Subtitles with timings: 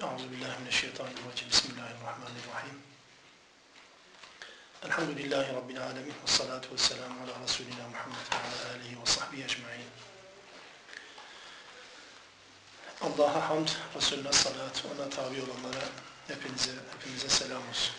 [0.00, 1.50] Euzubillahimineşşeytanirracim.
[1.50, 2.80] Bismillahirrahmanirrahim.
[4.84, 6.10] Elhamdülillahi Rabbil alemin.
[6.10, 9.86] Ve salatu ve selamu ala Resulina Muhammed ve ala alihi ve sahbihi ecma'in.
[13.00, 15.84] Allah'a hamd, Resulüne salat, ona tabi olanlara
[16.28, 17.94] hepinize, hepimize selam olsun.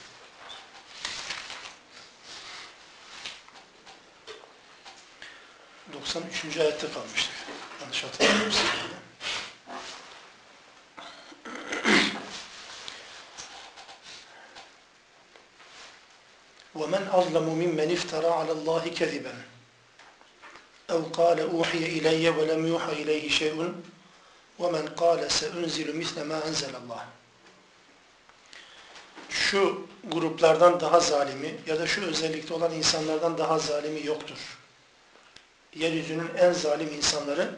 [5.93, 7.35] Doksan üçüncü ayette kalmıştık.
[7.81, 9.00] Yanlış hatırlamıyorsam.
[17.13, 19.35] azlamu mimmen iftara alallahi keziben.
[20.89, 23.85] Ev kâle uhiye ileyye ve lem yuha ileyhi şey'un
[24.59, 27.05] ve men kâle seunzilu misle ma enzelallah.
[29.29, 34.57] Şu gruplardan daha zalimi ya da şu özellikte olan insanlardan daha zalimi yoktur.
[35.75, 37.55] Yeryüzünün en zalim insanları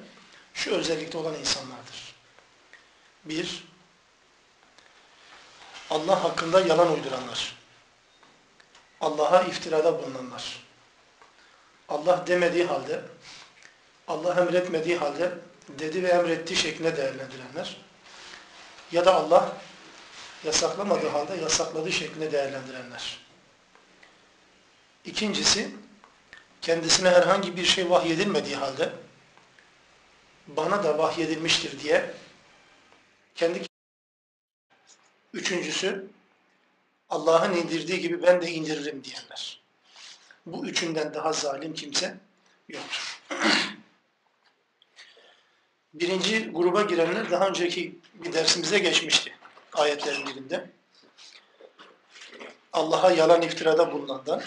[0.53, 2.13] şu özellikte olan insanlardır.
[3.25, 3.63] Bir,
[5.89, 7.62] Allah hakkında yalan uyduranlar.
[9.03, 10.63] Allah'a iftirada bulunanlar.
[11.89, 13.01] Allah demediği halde,
[14.07, 15.31] Allah emretmediği halde
[15.69, 17.77] dedi ve emrettiği şeklinde değerlendirenler.
[18.91, 19.57] Ya da Allah
[20.43, 23.19] yasaklamadığı halde yasakladığı şeklinde değerlendirenler.
[25.05, 25.75] İkincisi,
[26.61, 28.89] kendisine herhangi bir şey vahyedilmediği halde
[30.47, 32.13] bana da vahyedilmiştir diye
[33.35, 33.63] kendi
[35.33, 36.07] Üçüncüsü,
[37.13, 39.61] Allah'ın indirdiği gibi ben de indiririm diyenler.
[40.45, 42.17] Bu üçünden daha zalim kimse
[42.69, 43.21] yoktur.
[45.93, 49.37] Birinci gruba girenler daha önceki bir dersimize geçmişti.
[49.73, 50.69] Ayetlerin birinde.
[52.73, 54.41] Allah'a yalan iftirada bulunandan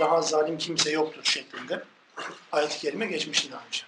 [0.00, 1.84] daha zalim kimse yoktur şeklinde
[2.52, 3.82] ayet-i kerime geçmişti daha önce.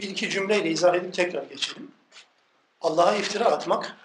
[0.00, 1.92] Bir iki cümleyle izah edip tekrar geçelim.
[2.80, 3.96] Allah'a iftira atmak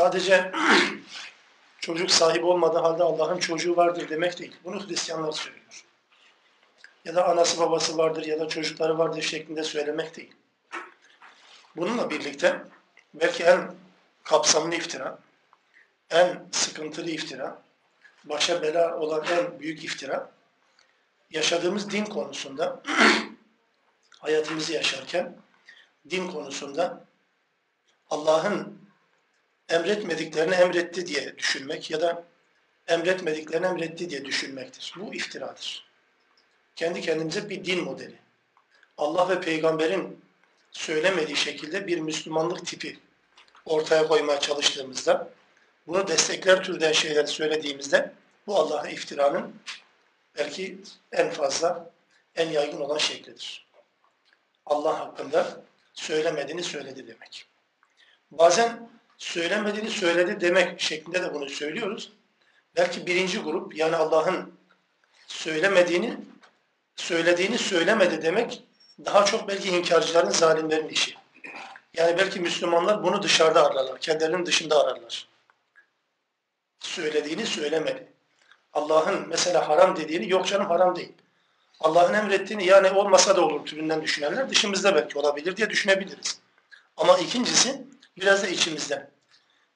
[0.00, 0.52] sadece
[1.80, 4.56] çocuk sahibi olmadığı halde Allah'ın çocuğu vardır demek değil.
[4.64, 5.84] Bunu Hristiyanlar söylüyor.
[7.04, 10.34] Ya da anası babası vardır ya da çocukları vardır şeklinde söylemek değil.
[11.76, 12.62] Bununla birlikte
[13.14, 13.74] belki en
[14.24, 15.18] kapsamlı iftira,
[16.10, 17.62] en sıkıntılı iftira,
[18.24, 20.30] başa bela olan en büyük iftira,
[21.30, 22.82] yaşadığımız din konusunda,
[24.18, 25.36] hayatımızı yaşarken,
[26.10, 27.04] din konusunda
[28.10, 28.79] Allah'ın
[29.70, 32.24] emretmediklerini emretti diye düşünmek ya da
[32.88, 34.94] emretmediklerini emretti diye düşünmektir.
[34.96, 35.86] Bu iftiradır.
[36.76, 38.18] Kendi kendimize bir din modeli.
[38.98, 40.20] Allah ve peygamberin
[40.72, 42.98] söylemediği şekilde bir Müslümanlık tipi
[43.64, 45.30] ortaya koymaya çalıştığımızda,
[45.86, 48.12] bunu destekler türden şeyleri söylediğimizde
[48.46, 49.54] bu Allah'a iftiranın
[50.38, 50.78] belki
[51.12, 51.90] en fazla,
[52.34, 53.66] en yaygın olan şeklidir.
[54.66, 55.60] Allah hakkında
[55.94, 57.46] söylemediğini söyledi demek.
[58.30, 62.12] Bazen söylemediğini söyledi demek şeklinde de bunu söylüyoruz.
[62.76, 64.54] Belki birinci grup yani Allah'ın
[65.26, 66.16] söylemediğini
[66.96, 68.62] söylediğini söylemedi demek
[69.04, 71.14] daha çok belki inkarcıların, zalimlerin işi.
[71.94, 75.28] Yani belki Müslümanlar bunu dışarıda ararlar, kendilerinin dışında ararlar.
[76.78, 78.06] Söylediğini söylemedi.
[78.72, 81.12] Allah'ın mesela haram dediğini yok canım haram değil.
[81.80, 86.40] Allah'ın emrettiğini yani olmasa da olur türünden düşünenler dışımızda belki olabilir diye düşünebiliriz.
[86.96, 89.10] Ama ikincisi biraz da içimizden.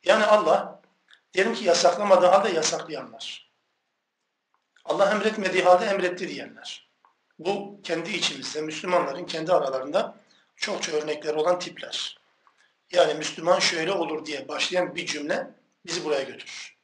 [0.04, 0.82] Yani Allah
[1.34, 3.50] diyelim ki yasaklamadığı halde yasaklayanlar.
[4.84, 6.90] Allah emretmediği halde emretti diyenler.
[7.38, 10.16] Bu kendi içimizde, Müslümanların kendi aralarında
[10.56, 12.18] çokça örnekleri olan tipler.
[12.92, 15.50] Yani Müslüman şöyle olur diye başlayan bir cümle
[15.86, 16.76] bizi buraya götürür.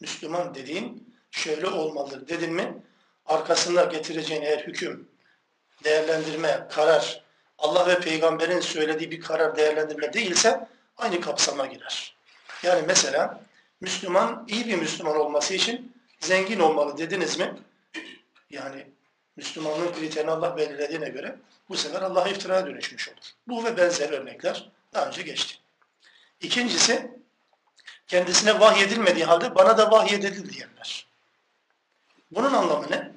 [0.00, 2.82] Müslüman dediğin şöyle olmalıdır dedin mi
[3.26, 5.08] arkasında getireceğin eğer hüküm,
[5.84, 7.22] değerlendirme, karar
[7.58, 12.16] Allah ve peygamberin söylediği bir karar değerlendirme değilse aynı kapsama girer.
[12.62, 13.40] Yani mesela
[13.80, 17.54] Müslüman iyi bir Müslüman olması için zengin olmalı dediniz mi?
[18.50, 18.86] Yani
[19.36, 21.36] Müslümanlığın kriterini Allah belirlediğine göre
[21.68, 23.32] bu sefer Allah'a iftiraya dönüşmüş olur.
[23.48, 25.54] Bu ve benzer örnekler daha önce geçti.
[26.40, 27.10] İkincisi
[28.06, 31.06] kendisine vahyedilmediği halde bana da vahyedildi diyenler.
[32.30, 33.12] Bunun anlamı ne?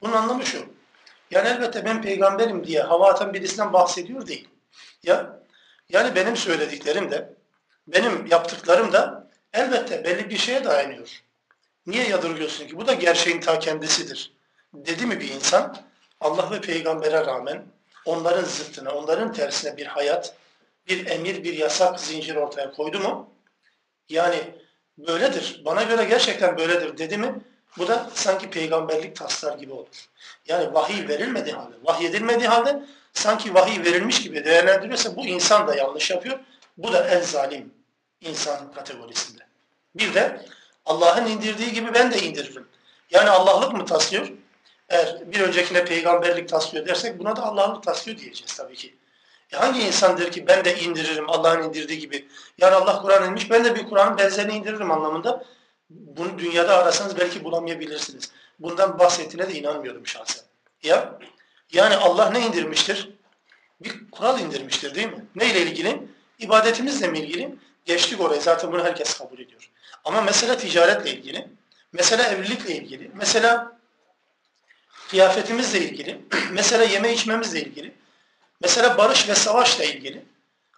[0.00, 0.66] Bunun anlamı şu.
[1.30, 4.48] Yani elbette ben peygamberim diye hava atan birisinden bahsediyor değil.
[5.02, 5.41] Ya
[5.92, 7.34] yani benim söylediklerim de
[7.86, 11.22] benim yaptıklarım da elbette belli bir şeye dayanıyor.
[11.86, 12.76] Niye yadırgıyorsun ki?
[12.76, 14.32] Bu da gerçeğin ta kendisidir.
[14.74, 15.76] Dedi mi bir insan
[16.20, 17.64] Allah ve peygambere rağmen
[18.04, 20.34] onların zıttına, onların tersine bir hayat,
[20.88, 23.30] bir emir, bir yasak zincir ortaya koydu mu?
[24.08, 24.38] Yani
[24.98, 25.62] böyledir.
[25.64, 27.34] Bana göre gerçekten böyledir dedi mi?
[27.78, 30.08] Bu da sanki peygamberlik taslar gibi olur.
[30.46, 32.82] Yani vahiy verilmediği halde, vahiy edilmediği halde
[33.12, 36.38] sanki vahiy verilmiş gibi değerlendiriyorsa bu insan da yanlış yapıyor.
[36.76, 37.74] Bu da en zalim
[38.20, 39.42] insan kategorisinde.
[39.94, 40.46] Bir de
[40.86, 42.68] Allah'ın indirdiği gibi ben de indiririm.
[43.10, 44.28] Yani Allah'lık mı taslıyor?
[44.88, 48.94] Eğer bir öncekine peygamberlik taslıyor dersek buna da Allah'lık taslıyor diyeceğiz tabii ki.
[49.52, 52.28] E hangi insan der ki ben de indiririm Allah'ın indirdiği gibi.
[52.58, 55.44] Yani Allah Kur'an inmiş ben de bir Kur'an'ın benzerini indiririm anlamında.
[55.92, 58.30] Bunu dünyada arasanız belki bulamayabilirsiniz.
[58.58, 60.44] Bundan bahsettiğine de inanmıyorum şahsen.
[60.82, 61.18] Ya
[61.72, 63.10] yani Allah ne indirmiştir?
[63.80, 65.24] Bir kural indirmiştir değil mi?
[65.34, 66.02] Ne ile ilgili?
[66.38, 67.54] İbadetimizle mi ilgili?
[67.84, 69.70] Geçtik oraya zaten bunu herkes kabul ediyor.
[70.04, 71.48] Ama mesela ticaretle ilgili,
[71.92, 73.78] mesela evlilikle ilgili, mesela
[75.08, 76.20] kıyafetimizle ilgili,
[76.52, 77.94] mesela yeme içmemizle ilgili,
[78.60, 80.24] mesela barış ve savaşla ilgili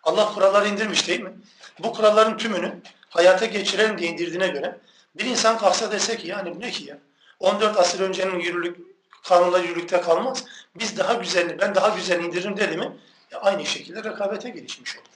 [0.02, 1.32] Allah kuralları indirmiş değil mi?
[1.78, 4.78] Bu kuralların tümünü hayata geçirelim diye indirdiğine göre
[5.14, 6.98] bir insan kalksa dese ki yani bu ne ki ya?
[7.40, 8.76] 14 asır öncenin yürürlük,
[9.24, 10.44] kanunla yürürlükte kalmaz.
[10.74, 12.96] Biz daha güzelini, ben daha güzel indiririm dedi mi?
[13.30, 15.08] Ya aynı şekilde rekabete gelişmiş oldu.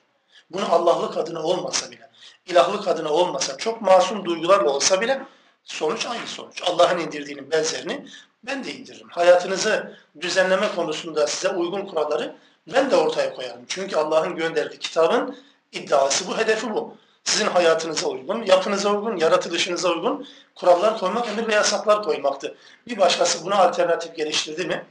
[0.50, 2.10] Bunu Allah'lık adına olmasa bile,
[2.46, 5.22] ilahlık adına olmasa, çok masum duygularla olsa bile
[5.64, 6.62] sonuç aynı sonuç.
[6.62, 8.06] Allah'ın indirdiğinin benzerini
[8.42, 9.08] ben de indiririm.
[9.08, 12.36] Hayatınızı düzenleme konusunda size uygun kuralları
[12.74, 13.64] ben de ortaya koyarım.
[13.68, 15.38] Çünkü Allah'ın gönderdiği kitabın
[15.72, 16.96] iddiası bu, hedefi bu.
[17.28, 22.56] Sizin hayatınıza uygun, yapınıza uygun, yaratılışınıza uygun kurallar koymak, emir ve yasaklar koymaktı.
[22.86, 24.84] Bir başkası buna alternatif geliştirdi mi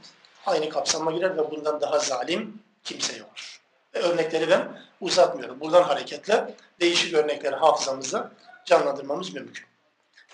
[0.46, 3.60] aynı kapsama girer ve bundan daha zalim kimse yoktur.
[3.94, 5.60] Ve örnekleri ben uzatmıyorum.
[5.60, 8.30] Buradan hareketle değişik örnekleri hafızamızda
[8.64, 9.66] canlandırmamız mümkün.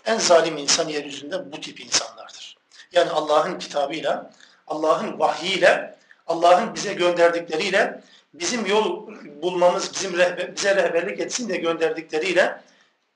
[0.04, 2.56] En zalim insan yeryüzünde bu tip insanlardır.
[2.92, 4.30] Yani Allah'ın kitabıyla,
[4.66, 5.96] Allah'ın vahyiyle,
[6.26, 8.02] Allah'ın bize gönderdikleriyle
[8.33, 9.07] bizim yol
[9.41, 12.61] bulmamız, bizim rehber, bize rehberlik etsin diye gönderdikleriyle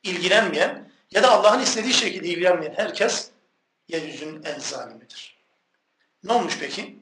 [0.03, 3.29] ilgilenmeyen ya da Allah'ın istediği şekilde ilgilenmeyen herkes
[3.87, 5.37] yeryüzünün en zalimidir.
[6.23, 6.95] Ne olmuş peki?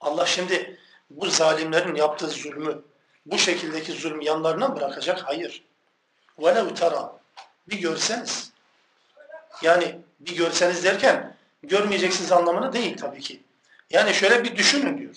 [0.00, 0.78] Allah şimdi
[1.10, 2.82] bu zalimlerin yaptığı zulmü,
[3.26, 5.22] bu şekildeki zulmü yanlarına mı bırakacak?
[5.24, 5.64] Hayır.
[6.38, 7.12] وَلَوْ تَرَى
[7.68, 8.52] Bir görseniz.
[9.62, 13.40] Yani bir görseniz derken görmeyeceksiniz anlamını değil tabii ki.
[13.90, 15.16] Yani şöyle bir düşünün diyor.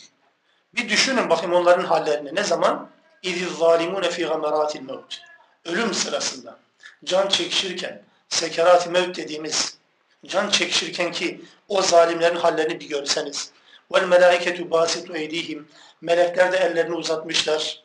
[0.75, 2.35] Bir düşünün bakayım onların hallerini.
[2.35, 2.89] Ne zaman?
[3.23, 5.19] اِذِ الظَّالِمُونَ فِي غَمَرَاتِ الْمَوْتِ
[5.65, 6.59] Ölüm sırasında,
[7.03, 9.77] can çekişirken, sekerat-ı mevt dediğimiz
[10.25, 13.51] can çekişirken ki o zalimlerin hallerini bir görseniz.
[13.91, 15.63] وَالْمَلَائِكَةُ بَاسِطُ اَيْدِيهِمْ
[16.01, 17.83] Melekler de ellerini uzatmışlar.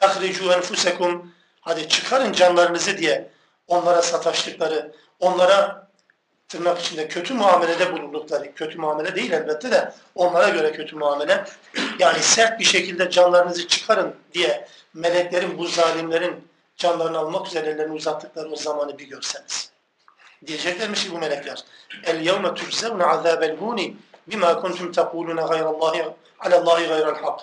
[0.00, 1.20] اَخْرِجُوا اَنْفُسَكُمْ
[1.60, 3.30] Hadi çıkarın canlarınızı diye
[3.68, 5.88] onlara sataştıkları, onlara
[6.48, 11.44] tırnak içinde kötü muamelede bulundukları, kötü muamele değil elbette de onlara göre kötü muamele,
[11.99, 16.47] yani sert bir şekilde canlarınızı çıkarın diye meleklerin, bu zalimlerin
[16.77, 19.69] canlarını almak üzere ellerini uzattıkları o zamanı bir görseniz.
[20.45, 21.63] Diyeceklermiş ki bu melekler,
[22.03, 23.93] el yevme turzevne azâbel hûni
[24.27, 26.05] bima kuntum tekulune gayrallahi
[26.39, 27.39] alallahi gayral hak.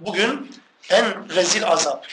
[0.00, 0.60] Bugün
[0.90, 2.06] en rezil azap,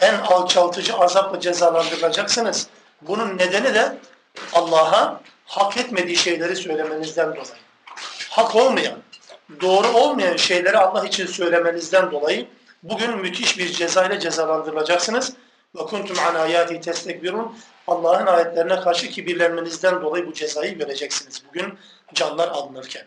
[0.00, 2.68] en alçaltıcı azapla cezalandırılacaksınız.
[3.02, 3.98] Bunun nedeni de
[4.52, 7.60] Allah'a hak etmediği şeyleri söylemenizden dolayı.
[8.30, 8.98] Hak olmayan,
[9.60, 12.46] doğru olmayan şeyleri Allah için söylemenizden dolayı
[12.82, 15.32] bugün müthiş bir ceza ile cezalandırılacaksınız.
[15.76, 17.58] Ve kuntum an ayati testekbirun.
[17.86, 21.78] Allah'ın ayetlerine karşı kibirlenmenizden dolayı bu cezayı göreceksiniz bugün
[22.14, 23.06] canlar alınırken.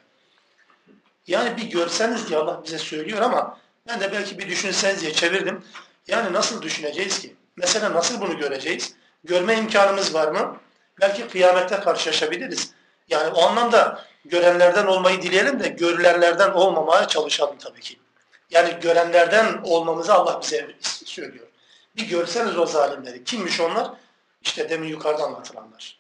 [1.28, 3.58] Yani bir görseniz diye Allah bize söylüyor ama
[3.88, 5.64] ben de belki bir düşünseniz diye çevirdim.
[6.08, 7.36] Yani nasıl düşüneceğiz ki?
[7.56, 8.94] Mesela nasıl bunu göreceğiz?
[9.24, 10.58] Görme imkanımız var mı?
[11.02, 12.74] Belki kıyamette karşılaşabiliriz.
[13.10, 18.00] Yani o anlamda görenlerden olmayı dileyelim de görülenlerden olmamaya çalışalım tabii ki.
[18.52, 20.76] Yani görenlerden olmamızı Allah bize
[21.06, 21.48] söylüyor.
[21.96, 23.24] Bir görseniz o zalimleri.
[23.24, 23.92] Kimmiş onlar?
[24.42, 26.00] İşte demin yukarıda anlatılanlar.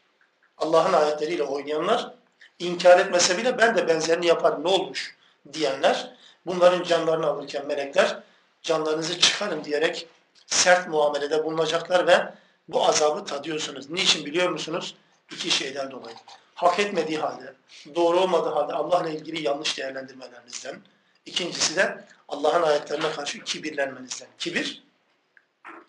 [0.57, 2.13] Allah'ın ayetleriyle oynayanlar,
[2.59, 5.15] inkar etmese bile ben de benzerini yaparım ne olmuş
[5.53, 6.13] diyenler,
[6.45, 8.19] bunların canlarını alırken melekler
[8.61, 10.07] canlarınızı çıkarın diyerek
[10.45, 12.33] sert muamelede bulunacaklar ve
[12.67, 13.89] bu azabı tadıyorsunuz.
[13.89, 14.95] Niçin biliyor musunuz?
[15.31, 16.15] İki şeyden dolayı.
[16.55, 17.53] Hak etmediği halde,
[17.95, 20.81] doğru olmadığı halde Allah'la ilgili yanlış değerlendirmelerinizden.
[21.25, 24.27] İkincisi de Allah'ın ayetlerine karşı kibirlenmenizden.
[24.37, 24.83] Kibir,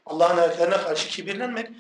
[0.07, 1.71] Allah'ın ayetlerine karşı kibirlenmek.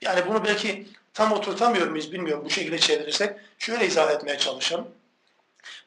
[0.00, 3.36] Yani bunu belki tam oturtamıyor muyuz bilmiyorum bu şekilde çevirirsek.
[3.58, 4.88] Şöyle izah etmeye çalışalım.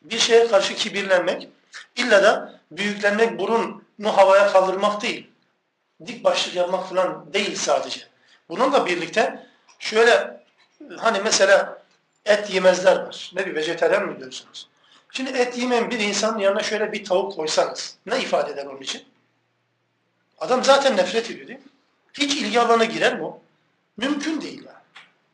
[0.01, 1.47] Bir şeye karşı kibirlenmek,
[1.95, 5.27] illa da büyüklenmek, burunu havaya kaldırmak değil.
[6.05, 8.01] Dik başlık yapmak falan değil sadece.
[8.49, 9.47] Bununla birlikte
[9.79, 10.40] şöyle
[10.97, 11.81] hani mesela
[12.25, 13.31] et yemezler var.
[13.35, 14.67] Ne bir vejeteryan mı diyorsunuz?
[15.11, 19.03] Şimdi et yemeyen bir insanın yanına şöyle bir tavuk koysanız ne ifade eder onun için?
[20.39, 21.65] Adam zaten nefret ediyor değil mi?
[22.13, 23.41] Hiç ilgi alanına girer mi o?
[23.97, 24.77] Mümkün değil yani.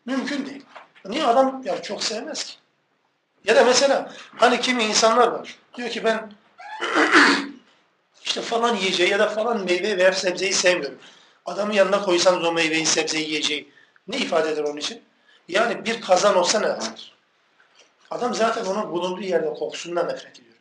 [0.06, 0.66] Mümkün değil.
[1.06, 2.54] Niye adam yani çok sevmez ki?
[3.46, 5.56] Ya da mesela hani kimi insanlar var.
[5.76, 6.32] Diyor ki ben
[8.26, 11.00] işte falan yiyeceği ya da falan meyve veya sebzeyi sevmiyorum.
[11.46, 13.72] Adamın yanına koysanız o meyveyi, sebzeyi yiyeceği
[14.08, 15.02] ne ifade eder onun için?
[15.48, 17.14] Yani bir kazan olsa ne yapar?
[18.12, 20.56] Adam zaten onun bulunduğu yerde kokusundan nefret ediyor.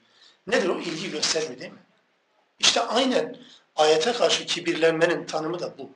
[0.47, 0.79] Nedir o?
[0.79, 1.79] İlgi göstermiyor değil mi?
[2.59, 3.37] İşte aynen
[3.77, 5.91] ayete karşı kibirlenmenin tanımı da bu.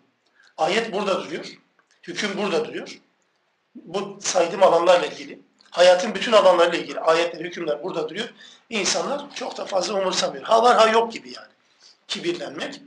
[0.56, 1.46] Ayet burada duruyor.
[2.02, 3.00] Hüküm burada duruyor.
[3.74, 5.38] Bu saydığım alanlarla ilgili.
[5.70, 8.28] Hayatın bütün alanlarıyla ilgili ayetler, hükümler burada duruyor.
[8.70, 10.44] İnsanlar çok da fazla umursamıyor.
[10.44, 11.52] Ha var ha yok gibi yani.
[12.08, 12.80] Kibirlenmek,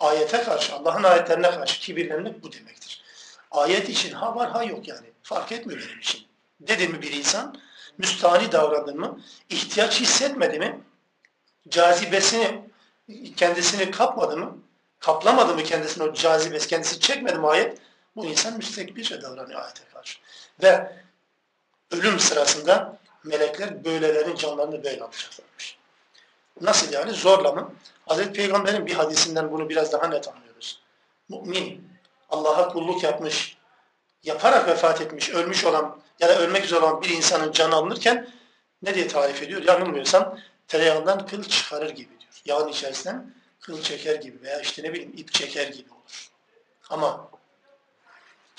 [0.00, 3.03] ayete karşı, Allah'ın ayetlerine karşı kibirlenmek bu demektir.
[3.54, 5.06] Ayet için ha var ha yok yani.
[5.22, 6.26] Fark etmiyor benim için.
[6.60, 7.60] Dedi mi bir insan,
[7.98, 9.20] müstahni davrandı mı,
[9.50, 10.80] ihtiyaç hissetmedi mi,
[11.68, 12.60] cazibesini,
[13.36, 14.58] kendisini kapmadı mı,
[15.00, 17.78] kaplamadı mı kendisini o cazibesi, kendisi çekmedi mi ayet,
[18.16, 20.18] bu insan müstekbirce davranıyor ayete karşı.
[20.62, 20.92] Ve
[21.90, 25.78] ölüm sırasında melekler böylelerin canlarını böyle alacaklarmış.
[26.60, 27.12] Nasıl yani?
[27.12, 27.74] Zorla mı?
[28.06, 30.80] Hazreti Peygamber'in bir hadisinden bunu biraz daha net anlıyoruz.
[31.28, 31.93] Mümin,
[32.30, 33.56] Allah'a kulluk yapmış,
[34.22, 38.28] yaparak vefat etmiş, ölmüş olan ya da ölmek üzere olan bir insanın canı alınırken
[38.82, 39.62] ne diye tarif ediyor?
[39.62, 40.38] Yanılmıyorsam
[40.68, 42.32] tereyağından kıl çıkarır gibi diyor.
[42.44, 46.30] Yağın içerisinden kıl çeker gibi veya işte ne bileyim ip çeker gibi olur.
[46.90, 47.30] Ama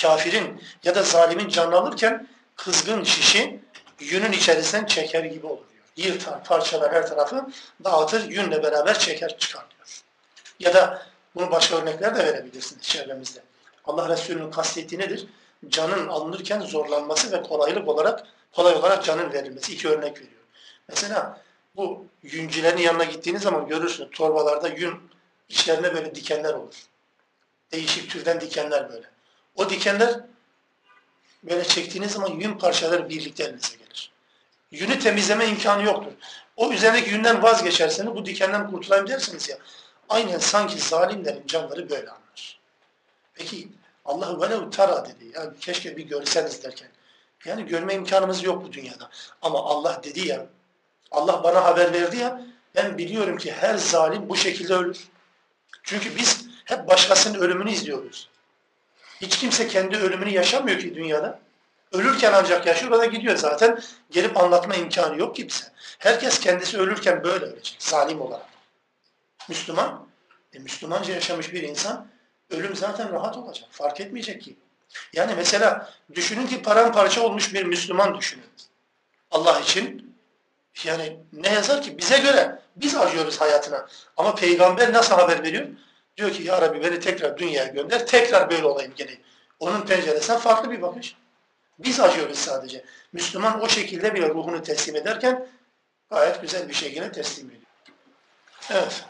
[0.02, 3.60] kafirin ya da zalimin canını alırken kızgın şişi
[4.00, 6.10] yünün içerisinden çeker gibi olur diyor.
[6.10, 7.48] Yırtar, parçalar her tarafı
[7.84, 10.02] dağıtır, yünle beraber çeker çıkar diyor.
[10.60, 13.42] Ya da bunu başka örnekler de verebilirsiniz çevremizde.
[13.88, 15.27] Allah Resulü'nün kastettiği nedir?
[15.68, 19.74] Canın alınırken zorlanması ve kolaylık olarak kolay olarak canın verilmesi.
[19.74, 20.42] İki örnek veriyor.
[20.88, 21.42] Mesela
[21.75, 25.00] bu yüncülerin yanına gittiğiniz zaman görürsünüz torbalarda yün
[25.50, 26.75] içlerinde böyle dikenler olur.
[27.72, 29.10] Değişik türden dikenler böyle.
[29.56, 30.20] O dikenler
[31.44, 34.12] böyle çektiğiniz zaman yün parçaları birlikte elinize gelir.
[34.72, 36.12] Yünü temizleme imkanı yoktur.
[36.56, 39.58] O üzerindeki yünden vazgeçerseniz bu dikenden kurtulayım dersiniz ya.
[40.10, 42.25] Aynen sanki zalimlerin canları böyle anlar.
[43.36, 43.68] Peki
[44.06, 45.32] Allah velev tara dedi.
[45.34, 46.88] Yani keşke bir görseniz derken.
[47.46, 49.10] Yani görme imkanımız yok bu dünyada.
[49.42, 50.46] Ama Allah dedi ya,
[51.12, 52.42] Allah bana haber verdi ya,
[52.75, 55.08] ben biliyorum ki her zalim bu şekilde ölür.
[55.84, 58.30] Çünkü biz hep başkasının ölümünü izliyoruz.
[59.22, 61.39] Hiç kimse kendi ölümünü yaşamıyor ki dünyada.
[61.92, 63.82] Ölürken ancak yaşıyor, da gidiyor zaten.
[64.12, 65.65] Gelip anlatma imkanı yok ki bize.
[66.00, 68.46] Herkes kendisi ölürken böyle ölecek, zalim olarak.
[69.50, 70.08] Müslüman,
[70.54, 72.08] e, Müslümanca yaşamış bir insan,
[72.50, 74.56] ölüm zaten rahat olacak, fark etmeyecek ki.
[75.14, 78.46] Yani mesela düşünün ki paramparça olmuş bir Müslüman düşünün.
[79.32, 80.16] Allah için
[80.84, 83.88] yani ne yazar ki bize göre biz acıyoruz hayatına.
[84.18, 85.68] Ama peygamber nasıl haber veriyor?
[86.18, 89.18] Diyor ki ya Rabbi beni tekrar dünyaya gönder, tekrar böyle olayım gene.
[89.60, 91.16] Onun penceresinden farklı bir bakış.
[91.80, 92.86] Biz acıyoruz sadece.
[93.14, 95.48] Müslüman o şekilde bile ruhunu teslim ederken
[96.10, 97.62] gayet güzel bir şekilde teslim ediyor.
[98.70, 99.06] Evet.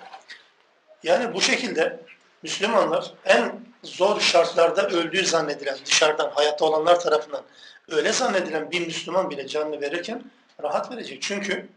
[1.04, 2.00] Yani bu şekilde
[2.46, 7.44] Müslümanlar en zor şartlarda öldüğü zannedilen, dışarıdan, hayatta olanlar tarafından
[7.90, 10.24] öyle zannedilen bir Müslüman bile canını verirken
[10.64, 11.22] rahat verecek.
[11.22, 11.68] Çünkü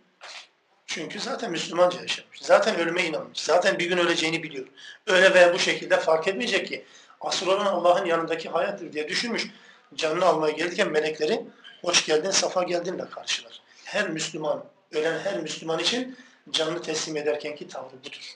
[0.86, 2.40] çünkü zaten Müslümanca yaşamış.
[2.40, 3.40] Zaten ölüme inanmış.
[3.40, 4.66] Zaten bir gün öleceğini biliyor.
[5.06, 6.84] Öyle veya bu şekilde fark etmeyecek ki
[7.20, 9.46] asıl olan Allah'ın yanındaki hayattır diye düşünmüş.
[9.94, 11.40] Canını almaya gelirken melekleri
[11.82, 13.60] hoş geldin, safa geldinle karşılar.
[13.84, 16.16] Her Müslüman, ölen her Müslüman için
[16.50, 18.34] canını teslim ederkenki tavrı budur.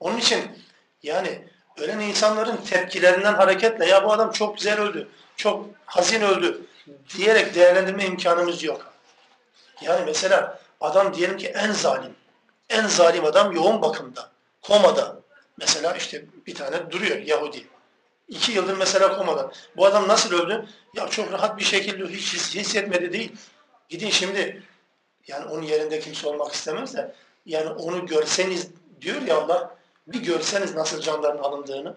[0.00, 0.40] Onun için
[1.02, 1.42] yani
[1.78, 6.66] ölen insanların tepkilerinden hareketle ya bu adam çok güzel öldü, çok hazin öldü
[7.16, 8.92] diyerek değerlendirme imkanımız yok.
[9.80, 12.14] Yani mesela adam diyelim ki en zalim,
[12.68, 14.30] en zalim adam yoğun bakımda,
[14.62, 15.22] komada.
[15.58, 17.66] Mesela işte bir tane duruyor Yahudi.
[18.28, 19.52] İki yıldır mesela komada.
[19.76, 20.66] Bu adam nasıl öldü?
[20.94, 23.32] Ya çok rahat bir şekilde hiç hissetmedi değil.
[23.88, 24.62] Gidin şimdi
[25.26, 27.14] yani onun yerinde kimse olmak istemez de
[27.46, 28.68] yani onu görseniz
[29.00, 31.94] diyor ya Allah bir görseniz nasıl canların alındığını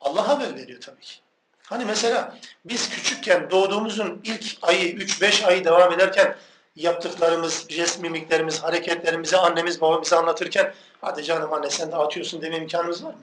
[0.00, 1.14] Allah haber veriyor tabii ki.
[1.62, 6.36] Hani mesela biz küçükken doğduğumuzun ilk ayı 3-5 ayı devam ederken
[6.76, 13.04] yaptıklarımız, jest mimiklerimiz, hareketlerimizi annemiz babamıza anlatırken hadi canım anne sen de atıyorsun deme imkanımız
[13.04, 13.20] var mı?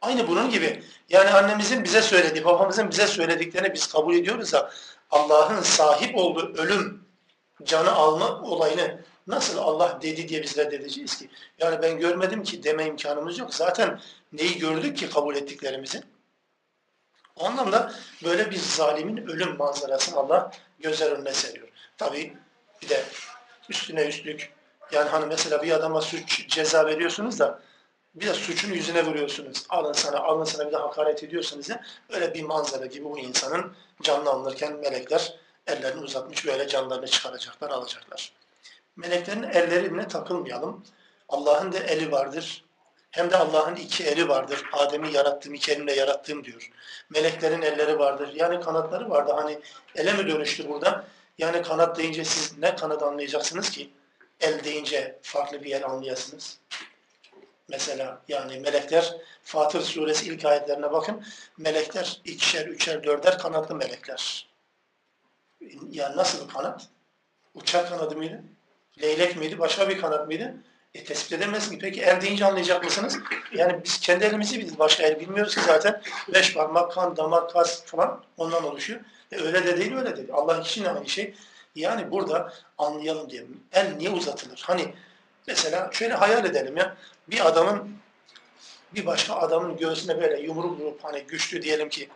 [0.00, 0.82] Aynı bunun gibi.
[1.08, 4.70] Yani annemizin bize söylediği, babamızın bize söylediklerini biz kabul ediyoruz da
[5.10, 7.04] Allah'ın sahip olduğu ölüm,
[7.64, 11.28] canı alma olayını nasıl Allah dedi diye biz reddedeceğiz ki?
[11.58, 13.54] Yani ben görmedim ki deme imkanımız yok.
[13.54, 14.00] Zaten
[14.32, 16.02] neyi gördük ki kabul ettiklerimizi?
[17.36, 17.92] O anlamda
[18.24, 20.50] böyle bir zalimin ölüm manzarasını Allah
[20.80, 21.68] gözler önüne seriyor.
[21.98, 22.36] Tabi
[22.82, 23.04] bir de
[23.68, 24.52] üstüne üstlük
[24.92, 27.62] yani hani mesela bir adama suç ceza veriyorsunuz da
[28.14, 29.66] bir de suçun yüzüne vuruyorsunuz.
[29.68, 31.84] Alın sana, alın sana bir de hakaret ediyorsunuz ya.
[32.10, 35.34] Öyle bir manzara gibi bu insanın canlı alınırken melekler
[35.66, 38.32] ellerini uzatmış böyle canlarını çıkaracaklar, alacaklar.
[38.96, 40.84] Meleklerin ellerine takılmayalım.
[41.28, 42.64] Allah'ın da eli vardır.
[43.10, 44.62] Hem de Allah'ın iki eli vardır.
[44.72, 46.70] Adem'i yarattığım, iki elimle yarattığım diyor.
[47.10, 48.32] Meleklerin elleri vardır.
[48.34, 49.32] Yani kanatları vardı.
[49.36, 49.60] Hani
[49.94, 51.04] ele mi dönüştü burada?
[51.38, 53.90] Yani kanat deyince siz ne kanat anlayacaksınız ki?
[54.40, 56.58] El deyince farklı bir el anlayasınız.
[57.68, 61.24] Mesela yani melekler Fatır suresi ilk ayetlerine bakın.
[61.58, 64.48] Melekler ikişer, üçer, dörder kanatlı melekler.
[65.90, 66.88] Yani nasıl kanat?
[67.54, 68.42] Uçak kanadı mıydı?
[69.02, 69.58] Leylek miydi?
[69.58, 70.54] Başka bir kanat mıydı?
[70.94, 71.78] E, tespit edemezsin.
[71.78, 73.18] Peki el deyince anlayacak mısınız?
[73.52, 74.78] Yani biz kendi elimizi biliriz.
[74.78, 76.02] Başka el bilmiyoruz ki zaten.
[76.34, 79.00] Beş parmak, kan, damar, kas falan ondan oluşuyor.
[79.32, 80.28] E, öyle de değil, öyle de değil.
[80.32, 81.34] Allah için aynı şey.
[81.74, 83.44] Yani burada anlayalım diye.
[83.72, 84.62] El niye uzatılır?
[84.66, 84.94] Hani
[85.46, 86.96] mesela şöyle hayal edelim ya.
[87.28, 87.96] Bir adamın
[88.94, 92.08] bir başka adamın göğsüne böyle yumruk vurup hani güçlü diyelim ki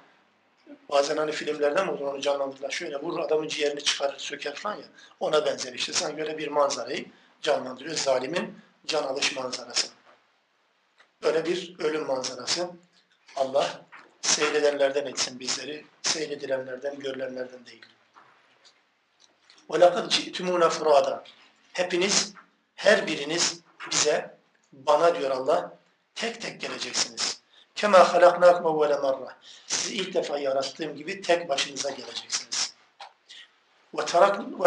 [0.89, 2.71] bazen hani filmlerden mi olur onu canlandırırlar.
[2.71, 4.85] Şöyle vurur adamın ciğerini çıkarır, söker falan ya.
[5.19, 5.93] Ona benzer işte.
[5.93, 7.05] Sanki öyle bir manzarayı
[7.41, 7.95] canlandırıyor.
[7.95, 9.87] Zalimin can alış manzarası.
[11.23, 12.69] Böyle bir ölüm manzarası.
[13.35, 13.85] Allah
[14.21, 15.85] seyredenlerden etsin bizleri.
[16.01, 17.85] Seyredilenlerden, görülenlerden değil.
[19.69, 21.23] وَلَقَدْ جِئْتُمُونَ فُرَادًا
[21.73, 22.33] Hepiniz,
[22.75, 23.59] her biriniz
[23.91, 24.37] bize,
[24.73, 25.77] bana diyor Allah,
[26.15, 27.41] tek tek geleceksiniz.
[27.76, 29.32] Kema halaknakum evvele merre.
[29.66, 32.74] Sizi ilk defa yarattığım gibi tek başınıza geleceksiniz.
[33.94, 34.04] Ve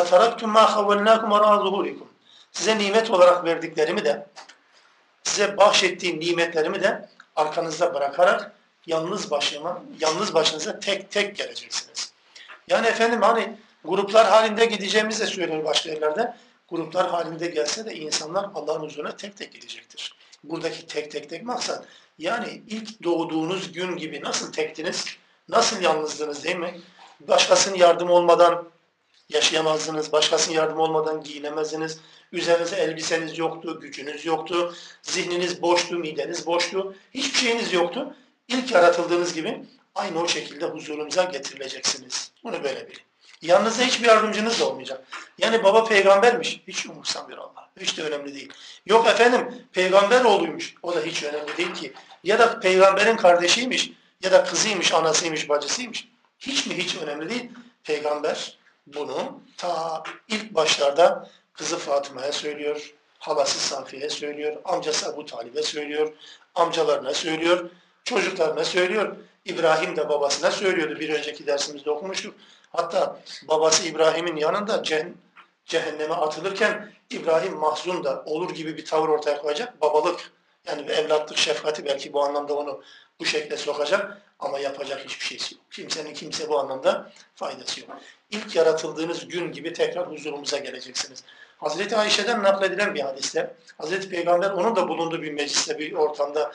[0.09, 2.07] teraktum ma havvelnakum ala zuhurikum.
[2.51, 4.27] Size nimet olarak verdiklerimi de
[5.23, 8.51] size bahşettiğim nimetlerimi de arkanızda bırakarak
[8.87, 12.13] yalnız başıma, yalnız başınıza tek tek geleceksiniz.
[12.67, 16.35] Yani efendim hani gruplar halinde gideceğimiz de söyleniyor başka yerlerde.
[16.69, 20.18] Gruplar halinde gelse de insanlar Allah'ın huzuruna tek tek gidecektir.
[20.43, 21.85] Buradaki tek tek tek maksat.
[22.17, 25.05] Yani ilk doğduğunuz gün gibi nasıl tektiniz,
[25.49, 26.81] nasıl yalnızdınız değil mi?
[27.19, 28.69] Başkasının yardım olmadan
[29.29, 31.99] yaşayamazdınız, başkasının yardım olmadan giyinemezdiniz.
[32.31, 38.15] Üzerinize elbiseniz yoktu, gücünüz yoktu, zihniniz boştu, mideniz boştu, hiçbir şeyiniz yoktu.
[38.47, 39.65] İlk yaratıldığınız gibi
[39.95, 42.31] aynı o şekilde huzurumuza getirileceksiniz.
[42.43, 43.08] Bunu böyle bilin.
[43.41, 45.03] Yanınızda hiçbir yardımcınız da olmayacak.
[45.37, 46.61] Yani baba peygambermiş.
[46.67, 47.69] Hiç umursamıyor Allah.
[47.79, 48.53] Hiç de önemli değil.
[48.85, 50.75] Yok efendim peygamber oğluymuş.
[50.83, 51.93] O da hiç önemli değil ki.
[52.23, 53.91] Ya da peygamberin kardeşiymiş.
[54.23, 56.07] Ya da kızıymış, anasıymış, bacısıymış.
[56.39, 57.51] Hiç mi hiç önemli değil.
[57.83, 62.93] Peygamber bunu ta ilk başlarda kızı Fatıma'ya söylüyor.
[63.19, 64.57] Halası Safiye'ye söylüyor.
[64.65, 66.13] Amcası Ebu Talib'e söylüyor.
[66.55, 67.69] Amcalarına söylüyor.
[68.03, 69.15] Çocuklarına söylüyor.
[69.45, 70.99] İbrahim de babasına söylüyordu.
[70.99, 72.35] Bir önceki dersimizde okumuştuk.
[72.69, 74.83] Hatta babası İbrahim'in yanında
[75.65, 79.81] cehenneme atılırken İbrahim mahzun da olur gibi bir tavır ortaya koyacak.
[79.81, 80.31] Babalık
[80.67, 82.83] yani evlatlık şefkati belki bu anlamda onu
[83.19, 85.63] bu şekle sokacak ama yapacak hiçbir şeysi yok.
[85.71, 87.89] Kimsenin kimse bu anlamda faydası yok.
[88.29, 91.23] İlk yaratıldığınız gün gibi tekrar huzurumuza geleceksiniz.
[91.57, 96.51] Hazreti Ayşe'den nakledilen bir hadiste Hazreti Peygamber onun da bulunduğu bir mecliste bir ortamda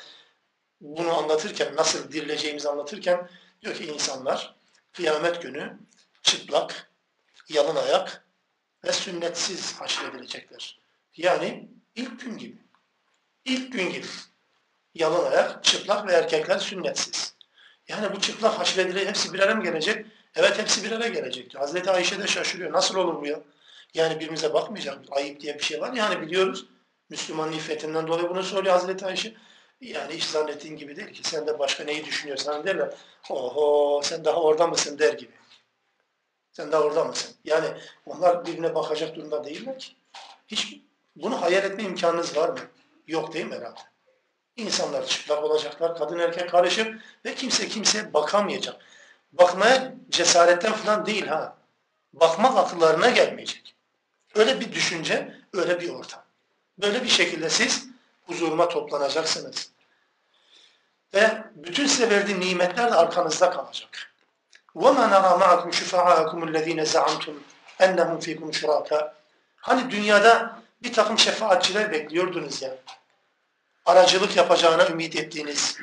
[0.80, 3.28] bunu anlatırken nasıl dirileceğimizi anlatırken
[3.62, 4.54] diyor ki insanlar
[4.92, 5.78] kıyamet günü
[6.24, 6.90] çıplak,
[7.48, 8.24] yalın ayak
[8.84, 10.80] ve sünnetsiz haşredilecekler.
[11.16, 12.58] Yani ilk gün gibi.
[13.44, 14.06] İlk gün gibi.
[14.94, 17.34] Yalın ayak, çıplak ve erkekler sünnetsiz.
[17.88, 20.06] Yani bu çıplak haşredilecek hepsi bir araya mı gelecek?
[20.36, 21.54] Evet hepsi bir araya gelecek.
[21.54, 22.72] Hazreti Ayşe de şaşırıyor.
[22.72, 23.40] Nasıl olur bu ya?
[23.94, 24.98] Yani birbirimize bakmayacak.
[25.10, 25.92] Ayıp diye bir şey var.
[25.92, 26.66] Yani biliyoruz.
[27.08, 29.34] Müslüman iffetinden dolayı bunu söylüyor Hazreti Ayşe.
[29.80, 31.20] Yani hiç zannettiğin gibi değil ki.
[31.28, 32.94] Sen de başka neyi düşünüyorsan derler.
[33.30, 35.32] Oho sen daha orada mısın der gibi.
[36.56, 37.36] Sen daha orada mısın?
[37.44, 37.66] Yani
[38.06, 39.92] onlar birbirine bakacak durumda değiller ki.
[40.46, 40.80] Hiç
[41.16, 42.58] bunu hayal etme imkanınız var mı?
[43.06, 43.80] Yok değil mi herhalde?
[44.56, 48.76] İnsanlar çıplak olacaklar, kadın erkek karışık ve kimse kimseye bakamayacak.
[49.32, 51.56] Bakmaya cesaretten falan değil ha.
[52.12, 53.74] Bakmak akıllarına gelmeyecek.
[54.34, 56.22] Öyle bir düşünce, öyle bir ortam.
[56.78, 57.86] Böyle bir şekilde siz
[58.26, 59.70] huzuruma toplanacaksınız.
[61.14, 64.13] Ve bütün size verdiğim nimetler de arkanızda kalacak.
[64.75, 67.35] وَمَا نَرَى مَعَكُمْ شُفَعَاكُمُ الَّذ۪ينَ زَعَمْتُمْ
[67.85, 69.11] اَنَّهُمْ ف۪يكُمْ شُرَاكَ
[69.55, 72.77] Hani dünyada bir takım şefaatçiler bekliyordunuz ya.
[73.85, 75.77] Aracılık yapacağına ümit ettiğiniz,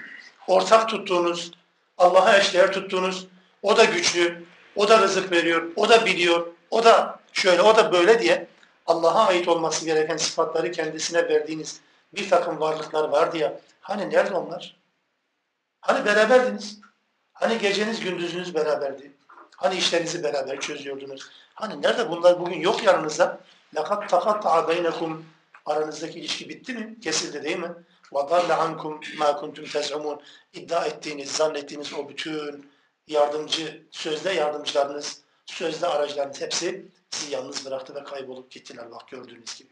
[0.47, 1.51] ortak tuttuğunuz,
[1.99, 3.27] Allah'a eşdeğer tuttuğunuz,
[3.63, 4.45] o da güçlü,
[4.77, 8.47] o da rızık veriyor, o da biliyor, o da şöyle, o da böyle diye
[8.87, 11.81] Allah'a ait olması gereken sıfatları kendisine verdiğiniz
[12.15, 13.61] bir takım varlıklar var diye.
[13.81, 14.77] Hani nerede onlar?
[15.81, 16.81] Hani beraberdiniz?
[17.41, 19.13] Hani geceniz gündüzünüz beraberdi?
[19.57, 21.31] Hani işlerinizi beraber çözüyordunuz?
[21.55, 23.41] Hani nerede bunlar bugün yok yanınızda?
[23.75, 25.21] لَقَدْ تَقَطَّعَ بَيْنَكُمْ
[25.67, 27.01] Aranızdaki ilişki bitti mi?
[27.01, 27.75] Kesildi değil mi?
[28.13, 30.21] وَضَلَّ عَنْكُمْ مَا كُنْتُمْ تَزْعُمُونَ
[30.53, 32.71] İddia ettiğiniz, zannettiğiniz o bütün
[33.07, 39.71] yardımcı, sözde yardımcılarınız, sözde aracılarınız hepsi sizi yalnız bıraktı ve kaybolup gittiler bak gördüğünüz gibi.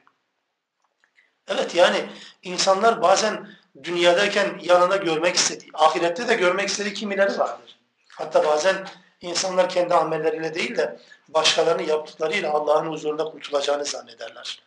[1.49, 2.09] Evet yani
[2.43, 3.49] insanlar bazen
[3.84, 7.80] dünyadayken yanında görmek istediği, ahirette de görmek istediği kimileri vardır.
[8.10, 8.88] Hatta bazen
[9.22, 14.64] insanlar kendi amelleriyle değil de başkalarının yaptıklarıyla Allah'ın huzurunda kurtulacağını zannederler.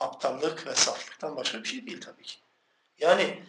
[0.00, 2.36] Aptallık ve saflıktan başka bir şey değil tabii ki.
[2.98, 3.42] Yani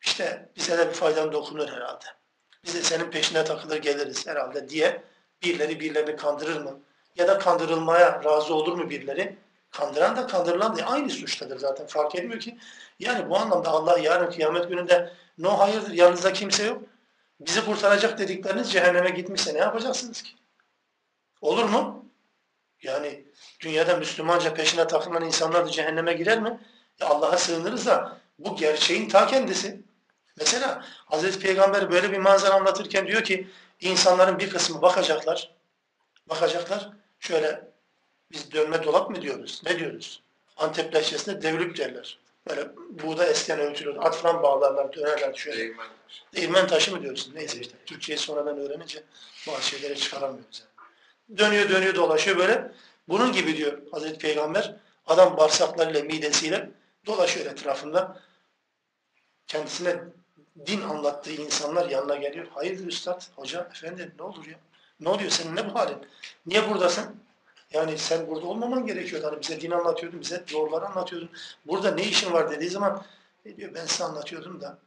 [0.00, 2.04] işte bize de bir faydan dokunur herhalde.
[2.64, 5.02] Biz de senin peşine takılır geliriz herhalde diye
[5.42, 6.80] birileri birilerini kandırır mı?
[7.16, 9.36] Ya da kandırılmaya razı olur mu birileri?
[9.70, 11.86] Kandıran da kandırılan da aynı suçtadır zaten.
[11.86, 12.58] Fark etmiyor ki.
[12.98, 16.82] Yani bu anlamda Allah yarın kıyamet gününde no hayırdır yanınızda kimse yok.
[17.40, 20.30] Bizi kurtaracak dedikleriniz cehenneme gitmişse ne yapacaksınız ki?
[21.40, 22.04] Olur mu?
[22.82, 23.24] Yani
[23.60, 26.60] dünyada Müslümanca peşine takılan insanlar da cehenneme girer mi?
[27.00, 29.80] Ya Allah'a sığınırız da bu gerçeğin ta kendisi.
[30.36, 33.48] Mesela Hazreti Peygamber böyle bir manzara anlatırken diyor ki
[33.80, 35.54] insanların bir kısmı bakacaklar.
[36.26, 36.90] Bakacaklar.
[37.20, 37.69] Şöyle
[38.32, 39.62] biz dönme dolap mı diyoruz?
[39.64, 40.22] Ne diyoruz?
[40.56, 42.18] Antep lehçesinde devlük derler.
[42.48, 43.96] Böyle buğda esken öğütülür.
[43.96, 45.58] At falan bağlarlar, dönerler şöyle.
[45.58, 46.22] Değirmen taşı.
[46.34, 47.34] Değirmen taşı mı diyorsun?
[47.34, 47.74] Neyse işte.
[47.86, 49.02] Türkçeyi sonradan öğrenince
[49.48, 50.62] bazı şeyleri çıkaramıyoruz.
[50.62, 51.38] Yani.
[51.38, 52.72] Dönüyor dönüyor dolaşıyor böyle.
[53.08, 54.76] Bunun gibi diyor Hazreti Peygamber.
[55.06, 56.70] Adam bağırsaklarıyla, midesiyle
[57.06, 58.20] dolaşıyor etrafında.
[59.46, 60.00] Kendisine
[60.66, 62.46] din anlattığı insanlar yanına geliyor.
[62.54, 64.58] Hayırdır üstad, hoca, efendi ne olur ya?
[65.00, 65.98] Ne oluyor senin ne bu halin?
[66.46, 67.16] Niye buradasın?
[67.72, 69.22] Yani sen burada olmaman gerekiyor.
[69.22, 71.30] Hani bize din anlatıyordun, bize doğruları anlatıyordun.
[71.66, 73.04] Burada ne işin var dediği zaman
[73.44, 74.78] ne diyor ben size anlatıyordum da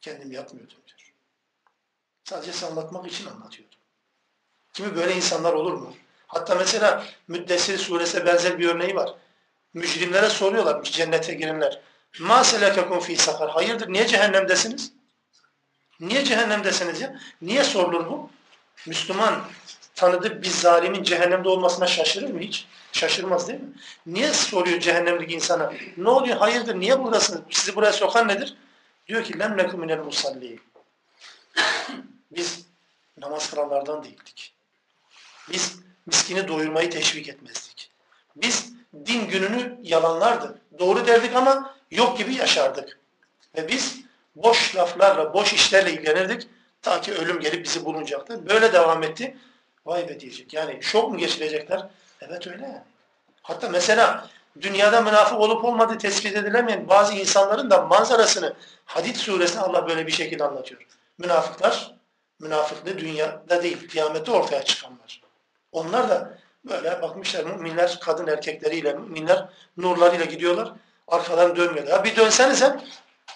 [0.00, 1.12] kendim yapmıyordum diyor.
[2.24, 3.78] Sadece size anlatmak için anlatıyordum.
[4.72, 5.94] Kimi böyle insanlar olur mu?
[6.26, 9.14] Hatta mesela Müddessir suresine benzer bir örneği var.
[9.74, 11.80] Mücrimlere soruyorlarmış cennete girenler.
[12.20, 13.50] Ma selekekum fi sakar.
[13.50, 14.92] Hayırdır niye cehennemdesiniz?
[16.00, 17.20] Niye cehennemdesiniz ya?
[17.42, 18.30] Niye sorulur bu?
[18.86, 19.44] Müslüman
[20.00, 22.66] tanıdığı bir zalimin cehennemde olmasına şaşırır mı hiç?
[22.92, 23.68] Şaşırmaz değil mi?
[24.06, 25.72] Niye soruyor cehennemdeki insana?
[25.96, 26.36] Ne oluyor?
[26.36, 26.80] Hayırdır?
[26.80, 27.40] Niye buradasınız?
[27.50, 28.56] Sizi buraya sokan nedir?
[29.08, 29.88] Diyor ki lem nekum.
[32.30, 32.66] Biz
[33.18, 34.54] namaz kılanlardan değildik.
[35.52, 37.90] Biz miskini doyurmayı teşvik etmezdik.
[38.36, 38.72] Biz
[39.06, 40.58] din gününü yalanlardı.
[40.78, 42.98] Doğru derdik ama yok gibi yaşardık.
[43.56, 44.00] Ve biz
[44.36, 46.48] boş laflarla, boş işlerle ilgilenirdik.
[46.82, 48.48] Ta ki ölüm gelip bizi bulunacaktı.
[48.48, 49.36] Böyle devam etti.
[49.90, 50.52] Vay be diyecek.
[50.52, 51.86] Yani şok mu geçirecekler?
[52.20, 52.82] Evet öyle yani.
[53.42, 54.28] Hatta mesela
[54.60, 60.12] dünyada münafık olup olmadığı tespit edilemeyen bazı insanların da manzarasını Hadid suresinde Allah böyle bir
[60.12, 60.86] şekilde anlatıyor.
[61.18, 61.94] Münafıklar,
[62.40, 65.22] münafıklığı dünyada değil, kıyamette ortaya çıkanlar.
[65.72, 70.72] Onlar da böyle bakmışlar müminler kadın erkekleriyle, müminler nurlarıyla gidiyorlar.
[71.08, 71.92] Arkadan dönmüyorlar.
[71.92, 72.80] Ya bir dönsenize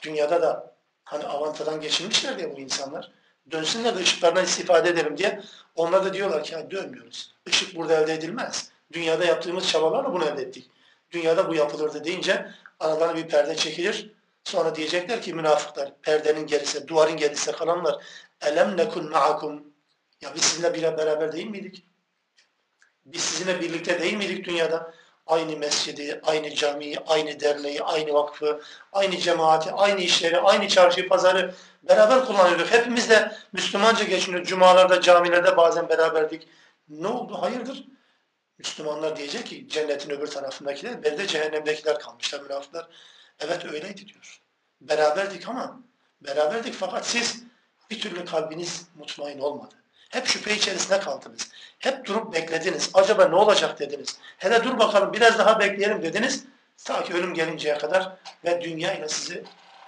[0.02, 3.10] dünyada da hani avantadan geçirmişler diye bu insanlar.
[3.50, 5.40] Dönsünler de ışıklardan istifade edelim diye.
[5.74, 7.34] Onlar da diyorlar ki dönmüyoruz.
[7.46, 8.70] Işık burada elde edilmez.
[8.92, 10.70] Dünyada yaptığımız çabalarla bunu elde ettik.
[11.10, 14.10] Dünyada bu yapılırdı deyince aralarına bir perde çekilir.
[14.44, 18.04] Sonra diyecekler ki münafıklar perdenin gerisinde, duvarın gerisinde kalanlar
[18.42, 19.64] elem nekun ma'akum
[20.20, 21.84] ya biz sizinle bile beraber değil miydik?
[23.06, 24.94] Biz sizinle birlikte değil miydik dünyada?
[25.26, 28.60] Aynı mescidi, aynı camiyi, aynı derneği, aynı vakfı,
[28.92, 31.54] aynı cemaati, aynı işleri, aynı çarşıyı, pazarı
[31.88, 32.72] beraber kullanıyorduk.
[32.72, 34.44] Hepimiz de Müslümanca geçiniyor.
[34.44, 36.48] Cumalarda, camilerde bazen beraberdik.
[36.88, 37.42] Ne oldu?
[37.42, 37.84] Hayırdır?
[38.58, 42.88] Müslümanlar diyecek ki cennetin öbür tarafındakiler, berde cehennemdekiler kalmışlar münafıklar.
[43.40, 44.40] Evet öyleydi diyor.
[44.80, 45.80] Beraberdik ama
[46.20, 47.44] beraberdik fakat siz
[47.90, 49.74] bir türlü kalbiniz mutmain olmadı.
[50.10, 51.50] Hep şüphe içerisinde kaldınız.
[51.78, 52.90] Hep durup beklediniz.
[52.94, 54.18] Acaba ne olacak dediniz.
[54.38, 56.44] Hele dur bakalım biraz daha bekleyelim dediniz.
[56.84, 59.44] Ta ki ölüm gelinceye kadar ve dünya ile sizi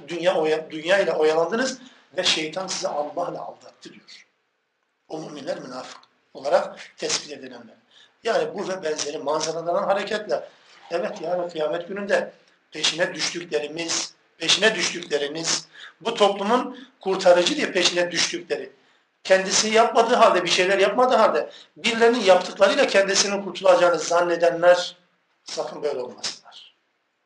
[0.09, 1.79] dünya, oya, dünya ile oyalandınız
[2.17, 4.27] ve şeytan sizi Allah'la aldattı diyor.
[5.09, 6.01] O müminler münafık
[6.35, 7.77] olarak tespit edilenler.
[8.25, 10.49] Yani bu ve benzeri manzaralardan hareketle
[10.91, 12.33] evet yani kıyamet gününde
[12.71, 15.69] peşine düştüklerimiz, peşine düştükleriniz,
[16.01, 18.73] bu toplumun kurtarıcı diye peşine düştükleri,
[19.25, 24.97] kendisi yapmadığı halde, bir şeyler yapmadığı halde birilerinin yaptıklarıyla kendisinin kurtulacağını zannedenler
[25.45, 26.77] sakın böyle olmasınlar.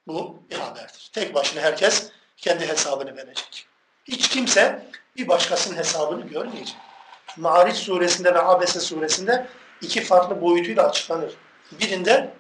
[0.06, 1.10] Bu bir haberdir.
[1.12, 3.66] Tek başına herkes kendi hesabını verecek.
[4.04, 6.76] Hiç kimse bir başkasının hesabını görmeyecek.
[7.36, 9.46] Ma'ariç suresinde ve Abese suresinde
[9.80, 11.32] iki farklı boyutuyla açıklanır.
[11.72, 12.34] Birinde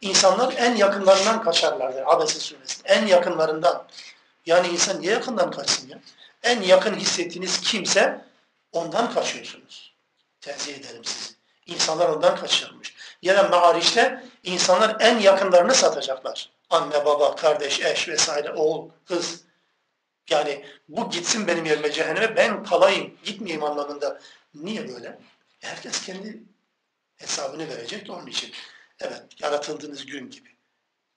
[0.00, 2.88] insanlar en yakınlarından kaçarlardır Abese suresinde.
[2.88, 3.86] En yakınlarından.
[4.46, 5.98] Yani insan niye yakından kaçsın ya?
[6.42, 8.24] En yakın hissettiğiniz kimse
[8.72, 9.94] ondan kaçıyorsunuz.
[10.40, 11.37] Tenzih ederim sizi.
[11.68, 12.94] İnsanlar ondan kaçırmış.
[13.22, 16.50] Ya da Ma'ariç'te insanlar en yakınlarını satacaklar.
[16.70, 19.44] Anne, baba, kardeş, eş vesaire, oğul, kız.
[20.30, 24.20] Yani bu gitsin benim yerime cehenneme ben kalayım, gitmeyeyim anlamında.
[24.54, 25.18] Niye böyle?
[25.60, 26.42] Herkes kendi
[27.16, 28.52] hesabını verecek de onun için.
[29.00, 30.48] Evet, yaratıldığınız gün gibi.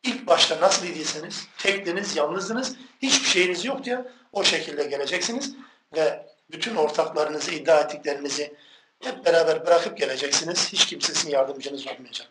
[0.03, 5.55] İlk başta nasıl idiyseniz, tektiniz, yalnızdınız, hiçbir şeyiniz yok diye o şekilde geleceksiniz
[5.95, 8.53] ve bütün ortaklarınızı, iddia ettiklerinizi
[9.01, 10.73] hep beraber bırakıp geleceksiniz.
[10.73, 12.27] Hiç kimse sizin yardımcınız olmayacak.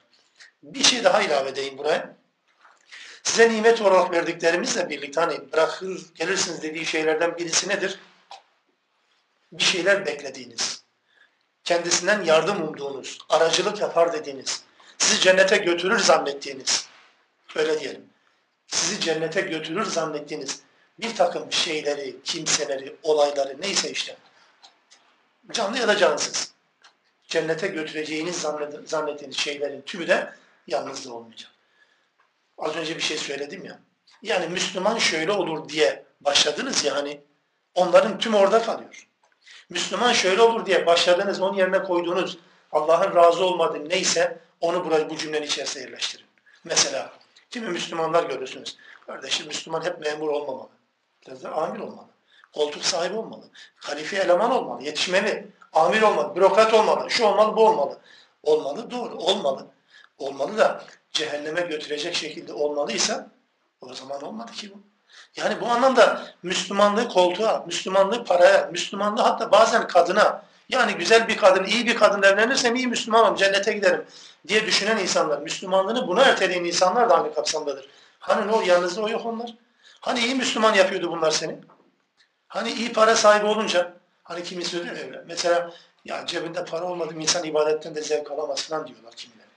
[0.63, 2.17] Bir şey daha ilave edeyim buraya.
[3.23, 7.99] Size nimet olarak verdiklerimizle birlikte hani bırakır gelirsiniz dediği şeylerden birisi nedir?
[9.53, 10.83] Bir şeyler beklediğiniz,
[11.65, 14.63] kendisinden yardım umduğunuz, aracılık yapar dediğiniz,
[14.99, 16.89] sizi cennete götürür zannettiğiniz,
[17.57, 18.05] öyle diyelim,
[18.67, 20.61] sizi cennete götürür zannettiğiniz
[21.01, 24.17] bir takım şeyleri, kimseleri, olayları neyse işte,
[25.53, 26.53] canlı ya da cansız,
[27.31, 28.47] cennete götüreceğiniz
[28.85, 30.35] zannettiğiniz şeylerin tümü de
[30.66, 31.51] yalnızlığı olmayacak.
[32.59, 33.79] Az önce bir şey söyledim ya.
[34.23, 37.21] Yani Müslüman şöyle olur diye başladınız ya hani
[37.75, 39.09] onların tüm orada kalıyor.
[39.71, 42.38] Müslüman şöyle olur diye başladınız, onun yerine koyduğunuz
[42.73, 46.27] Allah'ın razı olmadığı neyse onu buraya bu cümlenin içerisine yerleştirin.
[46.64, 47.12] Mesela
[47.51, 48.77] kimi Müslümanlar görürsünüz.
[49.07, 50.69] Kardeşim Müslüman hep memur olmamalı.
[51.27, 52.07] Biraz da amir olmalı.
[52.53, 53.45] Koltuk sahibi olmalı.
[53.77, 54.83] Halife eleman olmalı.
[54.83, 55.47] Yetişmeli.
[55.73, 56.37] Amir olmalı.
[56.37, 57.11] Bürokrat olmalı.
[57.11, 57.99] Şu olmalı, bu olmalı.
[58.43, 59.15] Olmalı, doğru.
[59.15, 59.67] Olmalı.
[60.19, 63.31] Olmalı da cehenneme götürecek şekilde olmalıysa
[63.81, 64.79] o zaman olmadı ki bu.
[65.37, 71.65] Yani bu anlamda Müslümanlığı koltuğa, Müslümanlığı paraya, Müslümanlığı hatta bazen kadına, yani güzel bir kadın,
[71.65, 74.07] iyi bir kadın evlenirsem iyi Müslümanım, cennete giderim
[74.49, 77.89] diye düşünen insanlar, Müslümanlığını buna erteleyen insanlar da aynı kapsamdadır.
[78.19, 79.55] Hani ne o yanınızda o yok onlar?
[80.01, 81.59] Hani iyi Müslüman yapıyordu bunlar seni?
[82.49, 83.93] Hani iyi para sahibi olunca,
[84.31, 85.25] hani kimi söylüyor öyle.
[85.27, 85.73] Mesela
[86.05, 89.49] ya cebinde para olmadı insan ibadetten de zevk alamaz falan diyorlar kimileri.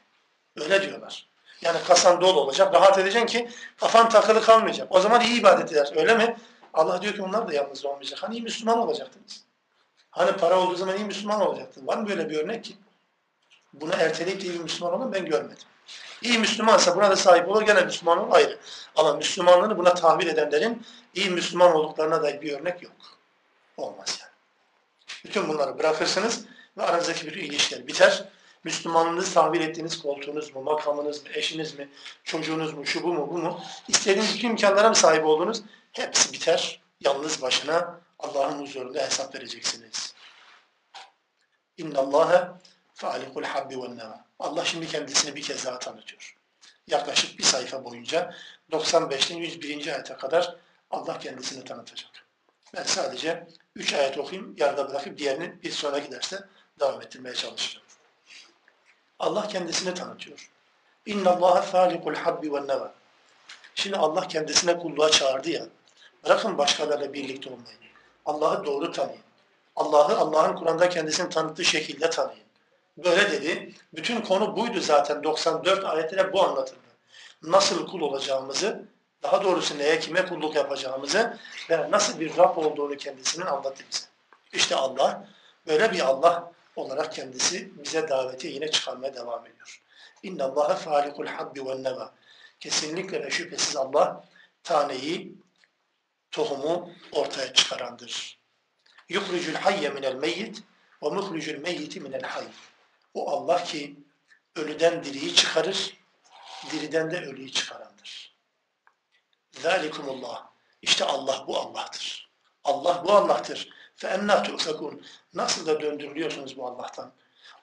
[0.58, 1.28] Öyle diyorlar.
[1.62, 2.74] Yani kasan dolu olacak.
[2.74, 4.88] Rahat edeceksin ki kafan takılı kalmayacak.
[4.90, 5.92] O zaman iyi ibadet eder.
[5.96, 6.38] Öyle mi?
[6.74, 8.24] Allah diyor ki onlar da yalnız olmayacak.
[8.24, 9.44] Hani iyi Müslüman olacaktınız.
[10.12, 11.88] Hani para olduğu zaman iyi Müslüman olacaktınız.
[11.88, 12.76] Var mı böyle bir örnek ki?
[13.74, 15.68] Bunu erteleyip de iyi Müslüman olan ben görmedim.
[16.22, 18.60] İyi Müslümansa buna da sahip olur gene Müslüman olur ayrı.
[18.96, 22.94] Ama Müslümanlığını buna tahvil edenlerin iyi Müslüman olduklarına dair bir örnek yok.
[23.78, 24.33] Olmaz yani.
[25.26, 26.46] Bütün bunları bırakırsınız
[26.78, 28.24] ve aranızdaki bir ilişkiler biter.
[28.64, 31.90] Müslümanlığınızı tahvil ettiğiniz koltuğunuz mu, makamınız mı, eşiniz mi,
[32.24, 33.62] çocuğunuz mu, şu bu mu, bu mu?
[33.88, 35.62] İstediğiniz bütün imkanlara mı sahip oldunuz?
[35.92, 36.82] Hepsi biter.
[37.02, 40.14] Yalnız başına Allah'ın huzurunda hesap vereceksiniz.
[41.78, 42.60] İnna Allaha
[42.94, 44.26] falikul habbi ve neva.
[44.40, 46.38] Allah şimdi kendisini bir kez daha tanıtıyor.
[46.88, 48.36] Yaklaşık bir sayfa boyunca
[48.72, 49.88] 95'ten 101.
[49.88, 50.56] ayete kadar
[50.92, 52.12] Allah kendisini tanıtacak.
[52.76, 56.44] Ben sadece 3 ayet okuyayım, yarıda bırakıp diğerini bir sonraki derste
[56.80, 57.86] devam ettirmeye çalışacağım.
[59.20, 60.50] Allah kendisini tanıtıyor.
[61.06, 62.94] İnna Allaha falikul habbi ve neva.
[63.76, 65.66] Şimdi Allah kendisine kulluğa çağırdı ya.
[66.26, 67.78] Bırakın başkalarıyla birlikte olmayı.
[68.26, 69.22] Allah'ı doğru tanıyın.
[69.76, 72.44] Allah'ı Allah'ın Kur'an'da kendisini tanıttığı şekilde tanıyın.
[72.98, 73.74] Böyle dedi.
[73.94, 75.24] Bütün konu buydu zaten.
[75.24, 76.80] 94 ayetine bu anlatıldı.
[77.44, 78.86] Nasıl kul olacağımızı,
[79.24, 81.38] daha doğrusu neye kime kulluk yapacağımızı
[81.70, 84.06] ve nasıl bir Rab olduğunu kendisinin anlattı bize.
[84.54, 85.28] İşte Allah
[85.68, 89.82] böyle bir Allah olarak kendisi bize daveti yine çıkarmaya devam ediyor.
[90.24, 92.14] İnna Allaha falikul habbi ve neva.
[92.60, 94.26] Kesinlikle ve şüphesiz Allah
[94.64, 95.36] taneyi,
[96.32, 98.40] tohumu ortaya çıkarandır.
[99.10, 100.64] Yuhricul hayye minel meyyit
[101.04, 102.48] ve muhricul meyyiti minel hayy.
[103.14, 103.96] O Allah ki
[104.56, 105.98] ölüden diriyi çıkarır,
[106.72, 108.33] diriden de ölüyü çıkarandır.
[109.62, 110.48] Zalikumullah.
[110.82, 112.30] İşte Allah bu Allah'tır.
[112.64, 113.70] Allah bu Allah'tır.
[113.96, 115.06] Fe enna tu'fekun.
[115.34, 117.14] Nasıl da döndürülüyorsunuz bu Allah'tan?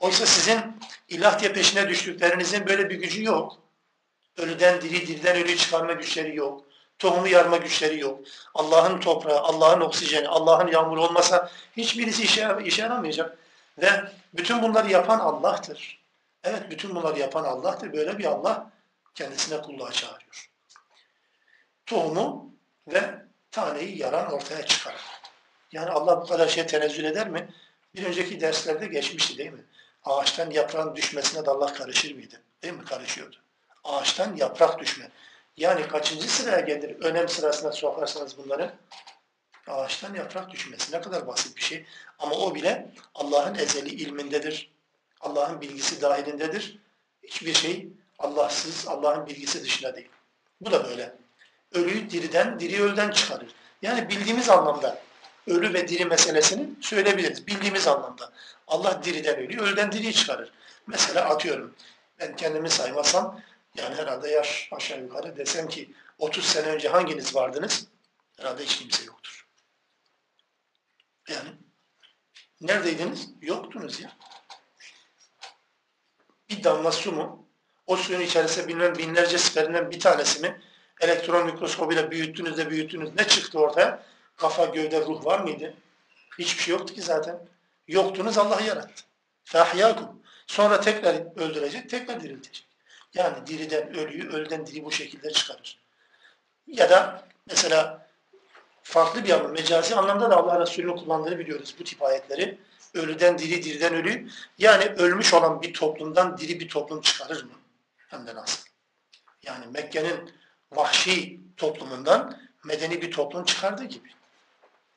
[0.01, 0.61] Oysa sizin
[1.09, 3.57] ilah diye peşine düştüklerinizin böyle bir gücü yok.
[4.37, 6.65] Ölüden diri, diriden ölüyü çıkarma güçleri yok.
[6.99, 8.21] Tohumu yarma güçleri yok.
[8.55, 13.39] Allah'ın toprağı, Allah'ın oksijeni, Allah'ın yağmuru olmasa hiçbirisi işe, işe yaramayacak.
[13.79, 16.01] Ve bütün bunları yapan Allah'tır.
[16.45, 17.93] Evet bütün bunları yapan Allah'tır.
[17.93, 18.71] Böyle bir Allah
[19.15, 20.50] kendisine kulluğa çağırıyor.
[21.91, 22.55] Tohumu
[22.89, 23.15] ve
[23.51, 25.01] taneyi yaran ortaya çıkarır.
[25.73, 27.55] Yani Allah bu kadar şey tenezzül eder mi?
[27.95, 29.65] Bir önceki derslerde geçmişti değil mi?
[30.05, 32.43] Ağaçtan yaprağın düşmesine de Allah karışır mıydı?
[32.63, 32.85] Değil mi?
[32.85, 33.37] Karışıyordu.
[33.85, 35.11] Ağaçtan yaprak düşme.
[35.57, 37.05] Yani kaçıncı sıraya gelir?
[37.05, 38.75] Önem sırasına sokarsanız bunları.
[39.67, 40.93] Ağaçtan yaprak düşmesi.
[40.93, 41.87] Ne kadar basit bir şey.
[42.19, 44.73] Ama o bile Allah'ın ezeli ilmindedir.
[45.21, 46.79] Allah'ın bilgisi dahilindedir.
[47.23, 50.09] Hiçbir şey Allahsız, Allah'ın bilgisi dışında değil.
[50.61, 51.20] Bu da böyle.
[51.73, 53.55] Ölüyü diriden, diri ölüden çıkarır.
[53.83, 55.03] Yani bildiğimiz anlamda
[55.47, 57.47] ölü ve diri meselesini söyleyebiliriz.
[57.47, 58.33] Bildiğimiz anlamda.
[58.67, 60.53] Allah diriden ölüyü, ölüden diriyi çıkarır.
[60.87, 61.75] Mesela atıyorum,
[62.19, 63.41] ben kendimi saymasam,
[63.77, 67.87] yani herhalde yaş aşağı yukarı desem ki 30 sene önce hanginiz vardınız?
[68.37, 69.47] Herhalde hiç kimse yoktur.
[71.29, 71.49] Yani
[72.61, 73.29] neredeydiniz?
[73.43, 74.13] Yoktunuz ya.
[76.51, 77.51] Bir damla su mu?
[77.91, 80.57] o suyun içerisinde bilmem binlerce siferinden bir tanesini
[81.01, 83.11] elektron mikroskobuyla büyüttünüz de büyüttünüz.
[83.17, 84.03] Ne çıktı ortaya?
[84.37, 85.75] Kafa, gövde, ruh var mıydı?
[86.39, 87.39] Hiçbir şey yoktu ki zaten.
[87.89, 89.03] Yoktunuz Allah yarattı.
[89.45, 90.23] Fahyakum.
[90.47, 92.67] Sonra tekrar öldürecek, tekrar diriltecek.
[93.15, 95.79] Yani diriden ölüyü, ölüden diri bu şekilde çıkarır.
[96.67, 98.09] Ya da mesela
[98.83, 102.59] farklı bir anlamda, mecazi anlamda da Allah Resulü'nün kullandığını biliyoruz bu tip ayetleri.
[102.95, 104.29] Ölüden diri, diriden ölü.
[104.59, 107.53] Yani ölmüş olan bir toplumdan diri bir toplum çıkarır mı?
[108.09, 108.69] Hem de nasıl?
[109.43, 110.33] Yani Mekke'nin
[110.73, 114.09] vahşi toplumundan medeni bir toplum çıkardığı gibi.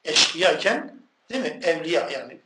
[0.04, 1.60] Eşkıyayken değil mi?
[1.64, 2.42] Evliya yani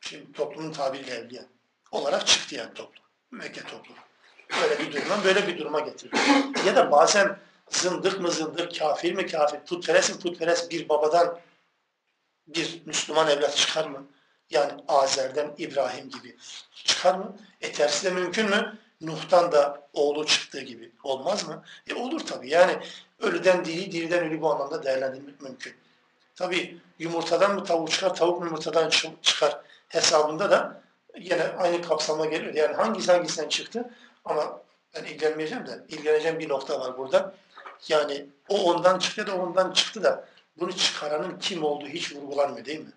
[0.00, 1.42] şimdi toplumun tabiriyle evliya
[1.90, 3.04] olarak çıktı yani toplum.
[3.30, 3.98] Mekke toplumu.
[4.62, 6.16] Böyle bir duruma, böyle bir duruma getirdi.
[6.66, 7.38] Ya da bazen
[7.70, 11.40] zındık mı zındık, kafir mi kafir, putperest mi putperest bir babadan
[12.46, 14.06] bir Müslüman evlat çıkar mı?
[14.50, 16.36] Yani Azer'den İbrahim gibi
[16.74, 17.36] çıkar mı?
[17.60, 18.78] E tersi de mümkün mü?
[19.00, 20.92] Nuh'tan da oğlu çıktığı gibi.
[21.04, 21.64] Olmaz mı?
[21.88, 22.50] E olur tabii.
[22.50, 22.78] Yani
[23.18, 25.74] ölüden diri, diriden ölü bu anlamda değerlendirmek mümkün.
[26.34, 28.90] Tabii yumurtadan mı tavuk çıkar, tavuk mu yumurtadan
[29.22, 30.82] çıkar hesabında da
[31.18, 32.54] yine aynı kapsama geliyor.
[32.54, 33.90] Yani hangisi hangisinden çıktı
[34.24, 34.60] ama
[34.94, 37.34] ben ilgilenmeyeceğim de ilgileneceğim bir nokta var burada.
[37.88, 42.80] Yani o ondan çıktı da ondan çıktı da bunu çıkaranın kim olduğu hiç vurgulanmıyor değil
[42.80, 42.92] mi?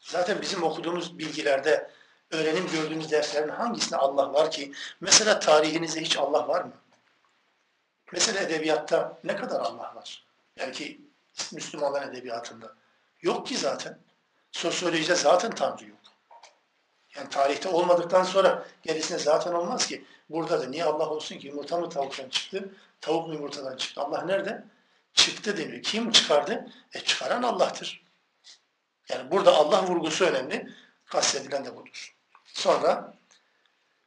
[0.00, 1.90] Zaten bizim okuduğumuz bilgilerde
[2.30, 4.72] öğrenim gördüğümüz derslerin hangisinde Allah var ki?
[5.00, 6.72] Mesela tarihinizde hiç Allah var mı?
[8.12, 10.26] Mesela edebiyatta ne kadar Allah var?
[10.58, 11.00] Belki
[11.52, 12.74] Müslümanların edebiyatında.
[13.22, 13.98] Yok ki zaten.
[14.52, 15.98] Sosyolojide zaten Tanrı yok.
[17.16, 20.04] Yani tarihte olmadıktan sonra gerisine zaten olmaz ki.
[20.30, 24.00] Burada da niye Allah olsun ki yumurta mı tavuktan çıktı, tavuk mu yumurtadan çıktı?
[24.00, 24.64] Allah nerede?
[25.14, 25.82] Çıktı deniyor.
[25.82, 26.66] Kim çıkardı?
[26.94, 28.02] E çıkaran Allah'tır.
[29.08, 30.70] Yani burada Allah vurgusu önemli.
[31.06, 32.19] Kastedilen de budur.
[32.54, 33.14] Sonra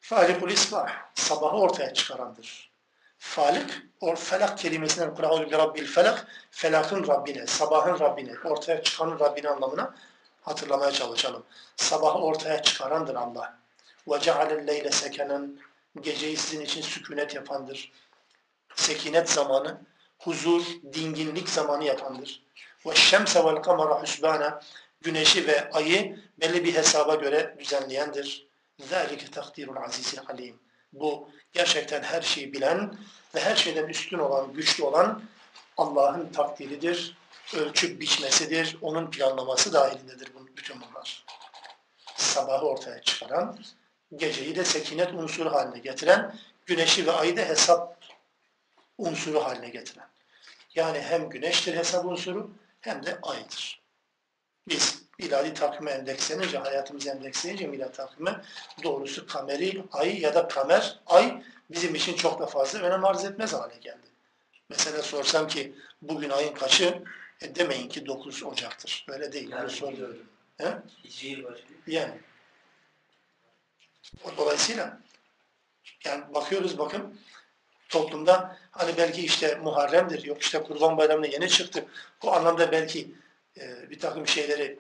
[0.01, 2.71] Falikul İsbah, sabahı ortaya çıkarandır.
[3.19, 9.95] Falik, or felak kelimesinden Kur'an-ı Rabbil Felak, felakın Rabbine, sabahın Rabbine, ortaya çıkanın Rabbine anlamına
[10.41, 11.43] hatırlamaya çalışalım.
[11.75, 13.58] Sabahı ortaya çıkarandır Allah.
[14.08, 15.60] Ve cealen leyle sekenen,
[16.01, 17.91] geceyi sizin için sükunet yapandır.
[18.75, 19.77] Sekinet zamanı,
[20.19, 22.43] huzur, dinginlik zamanı yapandır.
[22.86, 24.62] Ve şemse vel kamera husbana,
[25.02, 28.48] Güneşi ve ayı belli bir hesaba göre düzenleyendir.
[28.80, 30.54] ذَٰلِكَ تَقْدِيرُ الْعَزِيزِ الْعَلِيمِ
[30.92, 32.94] Bu gerçekten her şeyi bilen
[33.34, 35.22] ve her şeyden üstün olan, güçlü olan
[35.76, 37.16] Allah'ın takdiridir,
[37.56, 41.24] ölçüp biçmesidir, onun planlaması dahilindedir bütün bunlar.
[42.16, 43.58] Sabahı ortaya çıkaran,
[44.16, 46.34] geceyi de sekinet unsuru haline getiren,
[46.66, 47.98] güneşi ve ayı da hesap
[48.98, 50.08] unsuru haline getiren.
[50.74, 53.80] Yani hem güneştir hesap unsuru hem de aydır.
[54.67, 58.41] Biz miladi takvime endekslenince, hayatımızı endeksleyince miladi takvime
[58.84, 63.54] doğrusu kameri ay ya da kamer ay bizim için çok da fazla önem arz etmez
[63.54, 64.08] hale geldi.
[64.69, 67.04] Mesela sorsam ki bugün ayın kaçı?
[67.41, 69.06] E demeyin ki 9 Ocak'tır.
[69.10, 69.49] Öyle değil.
[69.49, 70.26] Yani soruyorum.
[70.58, 70.78] He?
[71.88, 72.13] Yani.
[74.38, 74.99] Dolayısıyla
[76.06, 77.19] yani bakıyoruz bakın
[77.89, 81.86] toplumda hani belki işte Muharrem'dir, yok işte Kurban Bayramı'na yeni çıktı.
[82.23, 83.15] Bu anlamda belki
[83.59, 84.79] e, bir takım şeyleri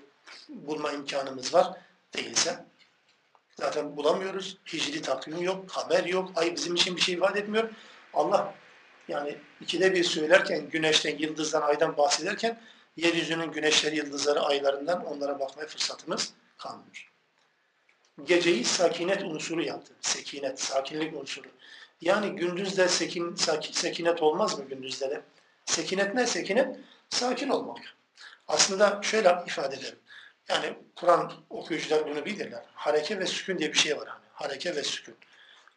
[0.49, 1.77] bulma imkanımız var.
[2.13, 2.65] Değilse
[3.55, 4.57] zaten bulamıyoruz.
[4.73, 7.69] Hicri takvim yok, haber yok, ay bizim için bir şey ifade etmiyor.
[8.13, 8.55] Allah
[9.07, 12.61] yani ikide bir söylerken güneşten, yıldızdan, aydan bahsederken
[12.97, 17.11] yeryüzünün güneşleri, yıldızları, aylarından onlara bakmaya fırsatımız kalmıyor.
[18.23, 19.93] Geceyi sakinet unsuru yaptı.
[20.01, 21.47] Sekinet, sakinlik unsuru.
[22.01, 25.21] Yani gündüzde sekin, sakin, sekinet olmaz mı gündüzde de?
[25.65, 26.27] Sekinet ne?
[26.27, 27.77] Sekinet sakin olmak.
[28.47, 29.99] Aslında şöyle ifade edelim.
[30.49, 32.63] Yani Kur'an okuyucular bunu bilirler.
[32.73, 34.07] Hareke ve sükun diye bir şey var.
[34.07, 34.23] Hani.
[34.33, 35.15] Hareke ve sükun.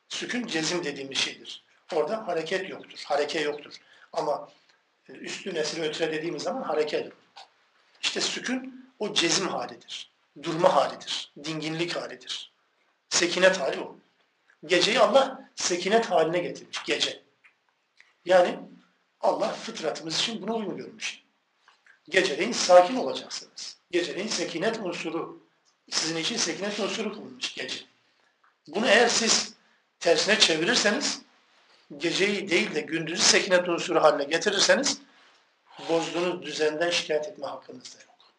[0.09, 1.65] Sükun cezim dediğimiz şeydir.
[1.95, 3.03] Orada hareket yoktur.
[3.07, 3.75] Hareke yoktur.
[4.13, 4.49] Ama
[5.09, 7.13] e, üstü nesli ötüre dediğimiz zaman hareket.
[8.03, 10.11] İşte sükun o cezim halidir.
[10.43, 11.33] Durma halidir.
[11.45, 12.53] Dinginlik halidir.
[13.09, 13.97] Sekinet hali o.
[14.67, 16.83] Geceyi Allah sekinet haline getirmiş.
[16.85, 17.23] Gece.
[18.25, 18.59] Yani
[19.21, 21.26] Allah fıtratımız için bunu uygun görmüş.
[22.09, 23.77] Geceleyin sakin olacaksınız.
[23.91, 25.43] Geceleyin sekinet unsuru,
[25.91, 27.85] sizin için sekinet unsuru kılınmış gece.
[28.69, 29.55] Bunu eğer siz
[30.01, 31.23] tersine çevirirseniz,
[31.97, 35.01] geceyi değil de gündüzü sekinet unsuru haline getirirseniz,
[35.89, 38.33] bozduğunuz düzenden şikayet etme hakkınız da yok.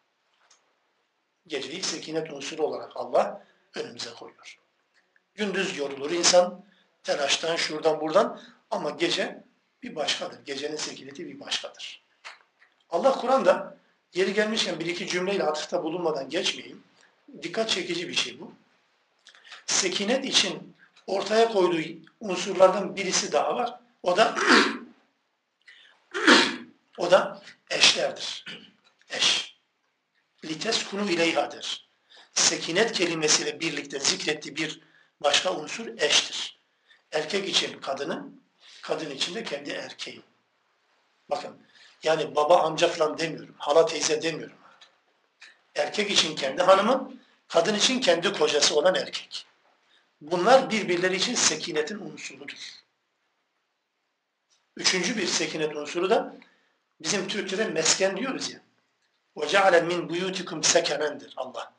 [1.46, 4.58] Geceyi sekinet unsuru olarak Allah önümüze koyuyor.
[5.34, 6.64] Gündüz yorulur insan,
[7.02, 8.40] telaştan, şuradan, buradan
[8.70, 9.44] ama gece
[9.82, 10.44] bir başkadır.
[10.44, 12.07] Gecenin sekineti bir başkadır.
[12.90, 13.76] Allah Kur'an'da
[14.14, 16.82] yeri gelmişken bir iki cümleyle atıfta bulunmadan geçmeyeyim.
[17.42, 18.52] Dikkat çekici bir şey bu.
[19.66, 20.76] Sekinet için
[21.06, 23.80] ortaya koyduğu unsurlardan birisi daha var.
[24.02, 24.34] O da
[26.98, 28.44] o da eşlerdir.
[29.10, 29.56] Eş.
[30.44, 31.88] Lites kunu ileyhadır.
[32.34, 34.80] Sekinet kelimesiyle birlikte zikrettiği bir
[35.20, 36.58] başka unsur eştir.
[37.12, 38.28] Erkek için kadını,
[38.82, 40.22] kadın için de kendi erkeği.
[41.30, 41.56] Bakın,
[42.03, 44.55] yani baba amca falan demiyorum, hala teyze demiyorum.
[45.75, 47.13] Erkek için kendi hanımı,
[47.47, 49.45] kadın için kendi kocası olan erkek.
[50.21, 52.83] Bunlar birbirleri için sekinetin unsurudur.
[54.77, 56.35] Üçüncü bir sekinet unsuru da
[57.01, 58.59] bizim Türkçe'de mesken diyoruz ya.
[59.35, 61.73] وَجَعَلَ مِنْ بُيُوتِكُمْ sekenendir Allah.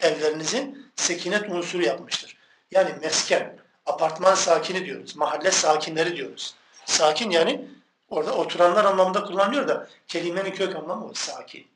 [0.00, 2.36] Evlerinizi sekinet unsuru yapmıştır.
[2.70, 6.54] Yani mesken, apartman sakini diyoruz, mahalle sakinleri diyoruz.
[6.84, 7.68] Sakin yani
[8.11, 11.67] orada oturanlar anlamında kullanılıyor da kelimenin kök anlamı o sakin.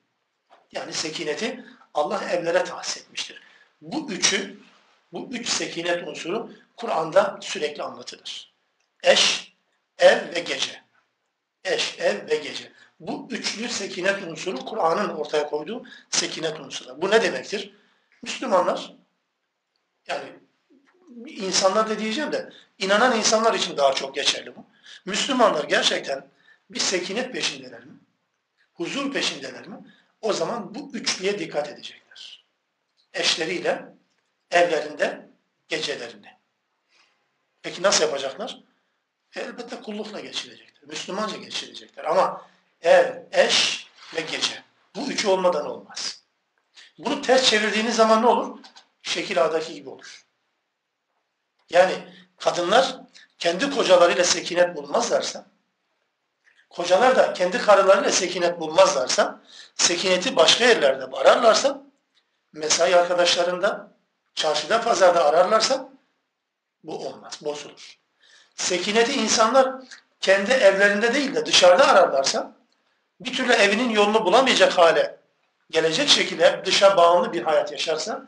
[0.72, 3.42] Yani sekineti Allah evlere tahsis etmiştir.
[3.82, 4.60] Bu üçü,
[5.14, 8.54] bu üç sekinet unsuru Kur'an'da sürekli anlatılır.
[9.04, 9.54] Eş,
[9.98, 10.84] ev ve gece.
[11.64, 12.72] Eş, ev ve gece.
[13.00, 17.02] Bu üçlü sekinet unsuru Kur'an'ın ortaya koyduğu sekinet unsuru.
[17.02, 17.74] Bu ne demektir?
[18.24, 18.96] Müslümanlar,
[20.08, 20.26] yani
[21.28, 24.66] insanlar da diyeceğim de inanan insanlar için daha çok geçerli bu.
[25.06, 26.28] Müslümanlar gerçekten
[26.70, 27.94] bir sekinet peşindeler mi?
[28.74, 29.78] Huzur peşindeler mi?
[30.22, 32.46] O zaman bu üçlüye dikkat edecekler.
[33.14, 33.86] Eşleriyle,
[34.52, 35.30] evlerinde,
[35.68, 36.38] gecelerinde.
[37.62, 38.60] Peki nasıl yapacaklar?
[39.36, 40.84] Elbette kullukla geçirecekler.
[40.84, 42.04] Müslümanca geçirecekler.
[42.04, 42.48] Ama
[42.82, 44.64] ev, eş ve gece.
[44.96, 46.24] Bu üçü olmadan olmaz.
[46.98, 48.60] Bunu ters çevirdiğiniz zaman ne olur?
[49.02, 50.26] Şekil A'daki gibi olur.
[51.70, 51.94] Yani
[52.38, 53.00] kadınlar
[53.46, 55.46] kendi kocalarıyla sekinet bulmazlarsa,
[56.70, 59.42] kocalar da kendi karılarıyla sekinet bulmazlarsa,
[59.76, 61.82] sekineti başka yerlerde ararlarsa,
[62.54, 63.92] mesai arkadaşlarında,
[64.36, 65.90] çarşıda, pazarda ararlarsa,
[66.84, 67.98] bu olmaz, bozulur.
[68.56, 69.72] Sekineti insanlar
[70.22, 72.56] kendi evlerinde değil de dışarıda ararlarsa,
[73.20, 75.18] bir türlü evinin yolunu bulamayacak hale
[75.70, 78.28] gelecek şekilde dışa bağımlı bir hayat yaşarsa,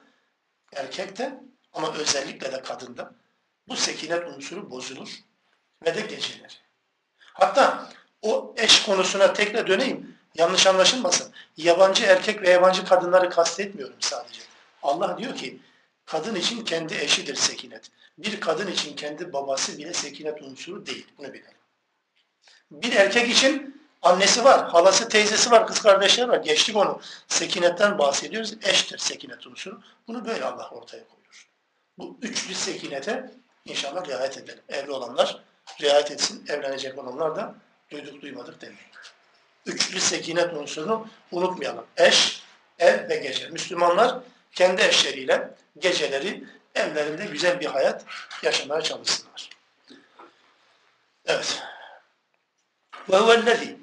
[0.75, 1.39] erkekte
[1.73, 3.11] ama özellikle de kadında
[3.67, 5.09] bu sekinet unsuru bozulur
[5.85, 6.61] ve de geceler.
[7.17, 7.89] Hatta
[8.21, 10.17] o eş konusuna tekrar döneyim.
[10.35, 11.31] Yanlış anlaşılmasın.
[11.57, 14.41] Yabancı erkek ve yabancı kadınları kastetmiyorum sadece.
[14.83, 15.59] Allah diyor ki
[16.05, 17.91] kadın için kendi eşidir sekinet.
[18.17, 21.07] Bir kadın için kendi babası bile sekinet unsuru değil.
[21.17, 21.57] Bunu bilelim.
[22.71, 26.37] Bir erkek için annesi var, halası, teyzesi var, kız kardeşleri var.
[26.37, 27.01] Geçtik onu.
[27.27, 28.53] Sekinetten bahsediyoruz.
[28.63, 29.81] Eştir sekinet unsuru.
[30.07, 31.49] Bunu böyle Allah ortaya koyuyor.
[31.97, 33.31] Bu üçlü sekinete
[33.67, 34.63] İnşallah riayet edelim.
[34.69, 35.39] Evli olanlar
[35.81, 37.55] riayet etsin, evlenecek olanlar da
[37.91, 38.81] duyduk duymadık demeyin.
[39.65, 41.85] Üçlü sekinet unsurunu unutmayalım.
[41.97, 42.43] Eş,
[42.79, 43.47] ev ve gece.
[43.47, 44.19] Müslümanlar
[44.51, 46.43] kendi eşleriyle geceleri
[46.75, 48.05] evlerinde güzel bir hayat
[48.43, 49.49] yaşamaya çalışsınlar.
[51.25, 51.63] Evet.
[53.09, 53.77] Ve huvellezî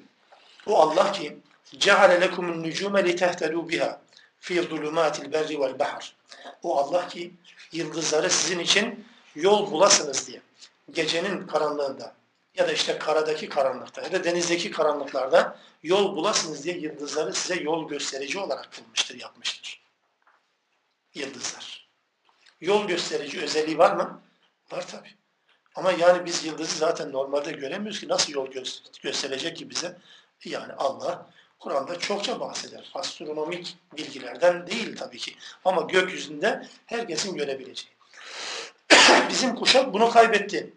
[0.67, 1.37] O Allah ki
[1.77, 4.01] ceale lekumun nucume li tehtedû biha
[4.39, 6.15] fi zulumâtil berri vel bahr.
[6.63, 7.33] O Allah ki
[7.71, 9.05] yıldızları sizin için
[9.35, 10.41] yol bulasınız diye
[10.91, 12.15] gecenin karanlığında
[12.55, 17.89] ya da işte karadaki karanlıkta ya da denizdeki karanlıklarda yol bulasınız diye yıldızları size yol
[17.89, 19.81] gösterici olarak kılmıştır, yapmıştır.
[21.13, 21.87] Yıldızlar.
[22.61, 24.21] Yol gösterici özelliği var mı?
[24.71, 25.07] Var tabi.
[25.75, 28.63] Ama yani biz yıldızı zaten normalde göremiyoruz ki nasıl yol gö
[29.01, 29.97] gösterecek ki bize?
[30.45, 31.29] Yani Allah
[31.59, 32.91] Kur'an'da çokça bahseder.
[32.93, 35.35] Astronomik bilgilerden değil tabii ki.
[35.65, 37.94] Ama gökyüzünde herkesin görebileceği.
[39.29, 40.73] Bizim kuşak bunu kaybetti.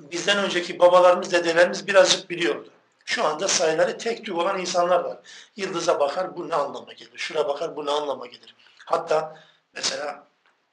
[0.00, 2.70] Bizden önceki babalarımız, dedelerimiz birazcık biliyordu.
[3.04, 5.18] Şu anda sayıları tek tük olan insanlar var.
[5.56, 7.18] Yıldıza bakar bu ne anlama gelir?
[7.18, 8.54] Şura bakar bu ne anlama gelir?
[8.84, 9.42] Hatta
[9.74, 10.26] mesela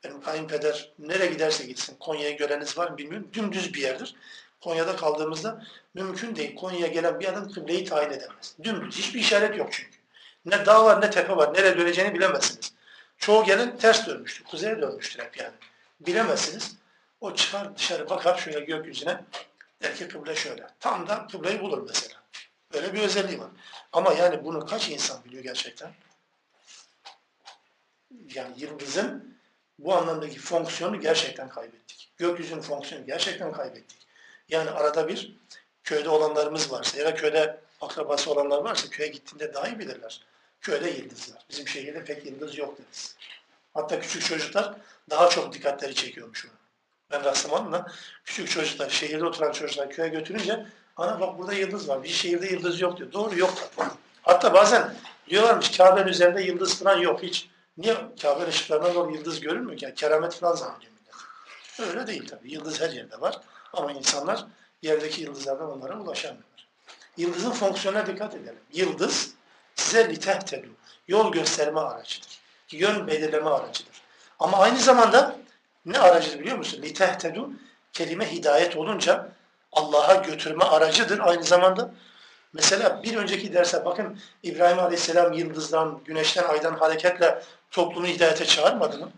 [0.03, 3.29] benim kayınpeder nereye giderse gitsin Konya'yı göreniz var mı bilmiyorum.
[3.33, 4.15] Dümdüz bir yerdir.
[4.61, 5.63] Konya'da kaldığımızda
[5.93, 6.55] mümkün değil.
[6.55, 8.55] Konya'ya gelen bir adam kıbleyi tayin edemez.
[8.63, 8.97] Dümdüz.
[8.97, 9.97] Hiçbir işaret yok çünkü.
[10.45, 11.53] Ne dağ var ne tepe var.
[11.53, 12.73] Nereye döneceğini bilemezsiniz.
[13.17, 14.43] Çoğu gelen ters dönmüştür.
[14.43, 15.53] Kuzeye dönmüştür hep yani.
[15.99, 16.75] Bilemezsiniz.
[17.21, 19.23] O çıkar dışarı bakar şöyle gökyüzüne.
[19.81, 20.67] Der ki kıble şöyle.
[20.79, 22.15] Tam da kıbleyi bulur mesela.
[22.73, 23.49] Böyle bir özelliği var.
[23.91, 25.93] Ama yani bunu kaç insan biliyor gerçekten?
[28.33, 29.37] Yani yıldızın
[29.79, 32.11] bu anlamdaki fonksiyonu gerçekten kaybettik.
[32.17, 34.07] Gökyüzünün fonksiyonu gerçekten kaybettik.
[34.49, 35.35] Yani arada bir
[35.83, 40.21] köyde olanlarımız varsa ya da köyde akrabası olanlar varsa köye gittiğinde daha iyi bilirler.
[40.61, 41.45] Köyde yıldız var.
[41.49, 43.15] Bizim şehirde pek yıldız yok deriz.
[43.77, 44.73] Hatta küçük çocuklar
[45.09, 46.53] daha çok dikkatleri çekiyormuş onu.
[47.11, 47.87] Ben rastlamadım da
[48.25, 50.65] küçük çocuklar, şehirde oturan çocuklar köye götürünce
[50.95, 52.03] ana bak burada yıldız var.
[52.03, 53.11] Bir şehirde yıldız yok diyor.
[53.11, 53.53] Doğru yok.
[54.21, 54.95] Hatta bazen
[55.29, 57.49] diyorlarmış Kabe'nin üzerinde yıldız falan yok hiç.
[57.77, 59.85] Niye Kabe'nin ışıklarından doğru yıldız görünmüyor ki?
[59.85, 60.93] Yani keramet falan zannediyor.
[61.79, 62.51] Öyle değil tabii.
[62.51, 63.41] Yıldız her yerde var.
[63.73, 64.45] Ama insanlar
[64.81, 66.67] yerdeki yıldızlardan onlara ulaşamıyorlar.
[67.17, 68.59] Yıldızın fonksiyonuna dikkat edelim.
[68.73, 69.33] Yıldız
[69.75, 70.69] size litehtedü,
[71.07, 72.36] yol gösterme aracıdır.
[72.71, 74.01] Yön belirleme aracıdır.
[74.39, 75.35] Ama aynı zamanda
[75.85, 76.81] ne aracıdır biliyor musun?
[76.81, 77.41] Litehtedü
[77.93, 79.29] kelime hidayet olunca
[79.71, 81.91] Allah'a götürme aracıdır aynı zamanda.
[82.53, 89.11] Mesela bir önceki derse bakın İbrahim Aleyhisselam yıldızdan, güneşten, aydan hareketle toplumu hidayete çağırmadı mı?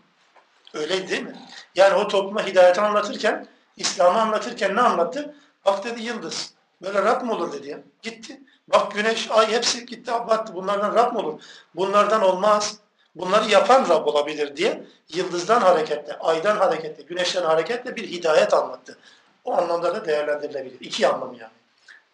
[0.74, 1.36] Öyleydi değil mi?
[1.74, 3.46] Yani o topluma hidayeti anlatırken,
[3.76, 5.34] İslam'ı anlatırken ne anlattı?
[5.64, 6.54] Bak dedi yıldız.
[6.82, 7.78] Böyle Rab mı olur dedi ya.
[8.02, 8.40] Gitti.
[8.68, 10.54] Bak güneş, ay hepsi gitti battı.
[10.54, 11.42] Bunlardan Rab mı olur?
[11.74, 12.76] Bunlardan olmaz.
[13.14, 18.98] Bunları yapan Rab olabilir diye yıldızdan hareketle, aydan hareketle, güneşten hareketle bir hidayet anlattı.
[19.44, 20.80] O anlamda da değerlendirilebilir.
[20.80, 21.52] İki anlam yani.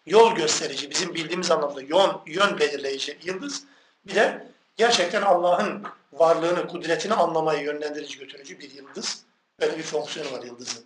[0.05, 3.63] Yol gösterici, bizim bildiğimiz anlamda yön, yön belirleyici yıldız.
[4.07, 5.83] Bir de gerçekten Allah'ın
[6.13, 9.23] varlığını, kudretini anlamaya yönlendirici, götürücü bir yıldız.
[9.59, 10.85] Böyle bir fonksiyonu var yıldızın.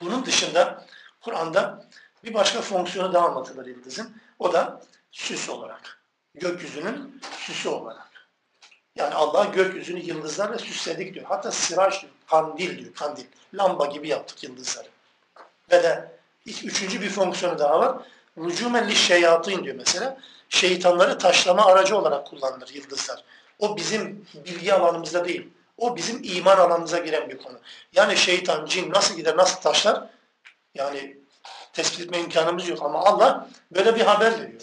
[0.00, 0.86] Bunun dışında
[1.20, 1.86] Kur'an'da
[2.24, 4.16] bir başka fonksiyonu daha anlatılır yıldızın.
[4.38, 6.02] O da süs olarak.
[6.34, 8.11] Gökyüzünün süsü olarak.
[8.96, 11.26] Yani Allah gökyüzünü yıldızlarla süsledik diyor.
[11.28, 13.24] Hatta sıraç diyor, kandil diyor, kandil.
[13.54, 14.88] Lamba gibi yaptık yıldızları.
[15.70, 17.96] Ve de üçüncü bir fonksiyonu daha var.
[18.38, 20.18] Rücumen li şeyatîn diyor mesela.
[20.48, 23.24] Şeytanları taşlama aracı olarak kullanılır yıldızlar.
[23.58, 25.48] O bizim bilgi alanımızda değil.
[25.78, 27.60] O bizim iman alanımıza giren bir konu.
[27.92, 30.06] Yani şeytan, cin nasıl gider, nasıl taşlar?
[30.74, 31.16] Yani
[31.72, 34.62] tespit etme imkanımız yok ama Allah böyle bir haber veriyor.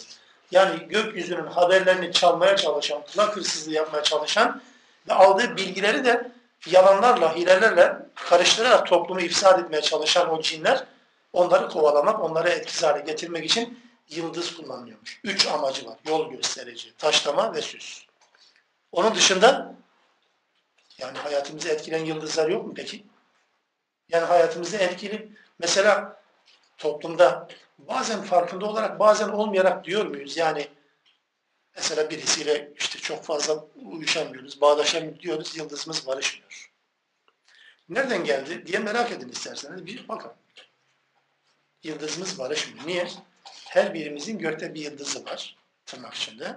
[0.50, 4.62] Yani gökyüzünün haberlerini çalmaya çalışan, kulak hırsızlığı yapmaya çalışan
[5.08, 6.32] ve aldığı bilgileri de
[6.66, 10.84] yalanlarla, hilelerle karıştırarak toplumu ifsad etmeye çalışan o cinler
[11.32, 15.20] onları kovalamak, onları etkisiz hale getirmek için yıldız kullanılıyormuş.
[15.24, 15.96] Üç amacı var.
[16.08, 18.04] Yol gösterici, taşlama ve süs.
[18.92, 19.74] Onun dışında
[20.98, 23.04] yani hayatımızı etkileyen yıldızlar yok mu peki?
[24.08, 25.28] Yani hayatımızı etkili.
[25.58, 26.20] Mesela
[26.78, 27.48] toplumda
[27.88, 30.36] bazen farkında olarak bazen olmayarak diyor muyuz?
[30.36, 30.68] Yani
[31.76, 36.70] mesela birisiyle işte çok fazla uyuşamıyoruz, bağdaşamıyoruz yıldızımız barışmıyor.
[37.88, 40.32] Nereden geldi diye merak edin isterseniz bir bakın.
[41.82, 42.86] Yıldızımız barışmıyor.
[42.86, 43.08] Niye?
[43.68, 45.56] Her birimizin gökte bir yıldızı var
[45.86, 46.56] tırnak içinde.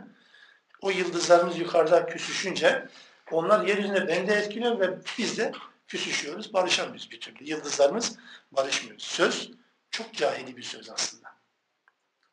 [0.81, 2.87] O yıldızlarımız yukarıda küsüşünce
[3.31, 5.51] onlar yeryüzünde beni de etkiliyor ve biz de
[5.87, 7.49] küsüşüyoruz, barışamıyoruz bir türlü.
[7.49, 8.17] Yıldızlarımız
[8.51, 8.99] barışmıyor.
[8.99, 9.51] Söz
[9.93, 11.27] çok cahili bir söz aslında.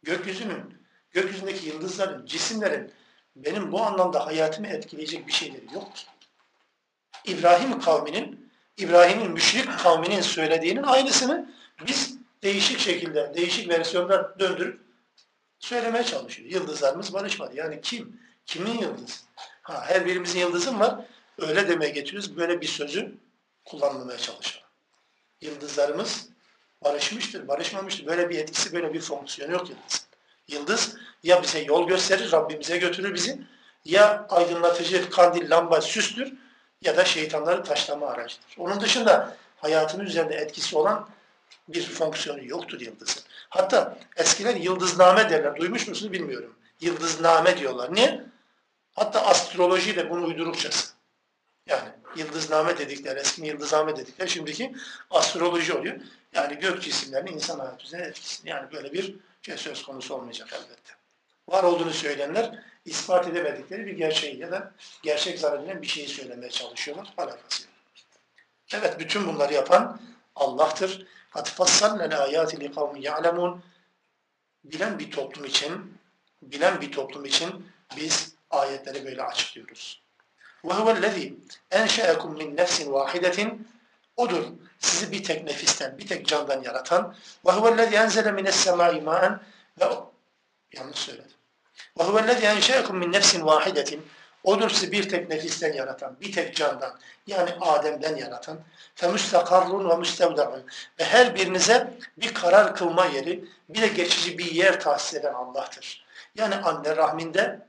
[0.03, 2.93] Gökyüzünün, gökyüzündeki yıldızların, cisimlerin
[3.37, 6.07] benim bu anlamda hayatımı etkileyecek bir şeyleri yok ki.
[7.25, 11.55] İbrahim kavminin, İbrahim'in müşrik kavminin söylediğinin aynısını
[11.87, 14.81] biz değişik şekilde, değişik versiyonlar döndürüp
[15.59, 16.51] söylemeye çalışıyor.
[16.51, 17.57] Yıldızlarımız barışmadı.
[17.57, 18.21] Yani kim?
[18.47, 19.21] Kimin yıldızı?
[19.63, 21.05] Ha, her birimizin yıldızı var.
[21.39, 22.37] Öyle demeye getiriyoruz.
[22.37, 23.15] Böyle bir sözü
[23.65, 24.67] kullanmamaya çalışalım.
[25.41, 26.30] Yıldızlarımız
[26.85, 28.07] barışmıştır, barışmamıştır.
[28.07, 30.01] Böyle bir etkisi, böyle bir fonksiyonu yok yıldızın.
[30.49, 33.41] Yıldız ya bize yol gösterir, Rabbimize götürür bizi.
[33.85, 36.33] Ya aydınlatıcı, kandil, lamba, süstür
[36.83, 38.57] ya da şeytanları taşlama aracıdır.
[38.59, 41.09] Onun dışında hayatının üzerinde etkisi olan
[41.68, 43.22] bir fonksiyonu yoktur yıldızın.
[43.49, 45.57] Hatta eskiler yıldızname derler.
[45.57, 46.55] Duymuş musunuz bilmiyorum.
[46.81, 47.95] Yıldızname diyorlar.
[47.95, 48.24] Niye?
[48.93, 50.93] Hatta astroloji de bunu uydurukçası.
[51.66, 54.74] Yani yıldızname dedikleri, eski yıldızname dedikleri şimdiki
[55.11, 56.01] astroloji oluyor.
[56.34, 58.49] Yani gök cisimlerinin insan hayatı üzerine etkisi.
[58.49, 60.93] Yani böyle bir şey söz konusu olmayacak elbette.
[61.47, 64.72] Var olduğunu söyleyenler ispat edemedikleri bir gerçeği ya da
[65.03, 67.14] gerçek zannedilen bir şeyi söylemeye çalışıyorlar.
[67.18, 67.74] Alakası yok.
[68.74, 69.99] Evet bütün bunları yapan
[70.36, 71.06] Allah'tır.
[71.36, 73.60] قَدْ فَصَّلْنَا الْآيَاتِ لِقَوْمِ يَعْلَمُونَ
[74.64, 75.97] Bilen bir toplum için,
[76.41, 77.66] bilen bir toplum için
[77.97, 80.01] biz ayetleri böyle açıklıyoruz.
[80.64, 81.34] وَهُوَ الَّذ۪ي
[81.72, 83.58] اَنْشَأَكُمْ مِنْ نَفْسٍ وَاحِدَةٍ
[84.20, 84.43] Odur
[84.80, 87.16] sizi bir tek nefisten, bir tek candan yaratan.
[87.45, 89.39] وَهُوَ الَّذ۪ي اَنْزَلَ مِنَ السَّمَاءِ مَاءً
[89.80, 90.14] Ve o,
[90.74, 91.32] yanlış söyledim.
[91.97, 93.99] وَهُوَ الَّذ۪ي اَنْشَأَكُمْ مِنْ نَفْسٍ وَاحِدَةٍ
[94.43, 98.60] Odur sizi bir tek nefisten yaratan, bir tek candan, yani Adem'den yaratan.
[98.95, 100.62] فَمُسْتَقَرٌ وَمُسْتَوْدَعٌ
[100.99, 106.06] Ve her birinize bir karar kılma yeri, bir de geçici bir yer tahsis eden Allah'tır.
[106.36, 107.60] Yani anne rahminde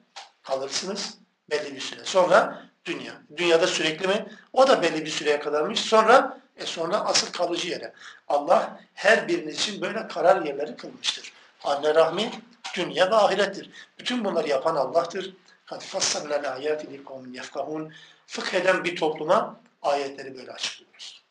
[0.42, 1.18] kalırsınız
[1.50, 2.04] belli bir süre.
[2.04, 3.12] Sonra dünya.
[3.36, 4.26] Dünyada sürekli mi?
[4.52, 5.80] O da belli bir süreye kadarmış.
[5.80, 7.93] Sonra e sonra asıl kalıcı yere.
[8.27, 11.33] Allah her biriniz için böyle karar yerleri kılmıştır.
[11.63, 12.31] Anne rahmi,
[12.73, 13.69] dünya ve ahirettir.
[13.99, 15.33] Bütün bunları yapan Allah'tır.
[15.65, 17.93] Kad fassalna ayati li kavmin yefkahun.
[18.27, 21.21] Fıkh eden bir topluma ayetleri böyle açıklıyoruz.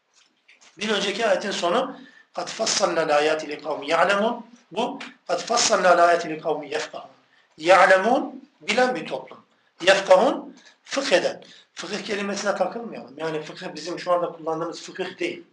[0.79, 2.01] Bir önceki ayetin sonu
[2.35, 4.47] kad fassalna ayati li kavmin ya'lemun.
[4.73, 7.11] Bu kad fassalna ayati li kavmin yefkahun.
[7.59, 9.45] Ya'lemun bilen bir toplum.
[9.81, 11.45] Yefkahun fıkh eden.
[11.81, 13.15] Fıkıh kelimesine takılmayalım.
[13.17, 15.45] Yani fıkıh bizim şu anda kullandığımız fıkıh değil.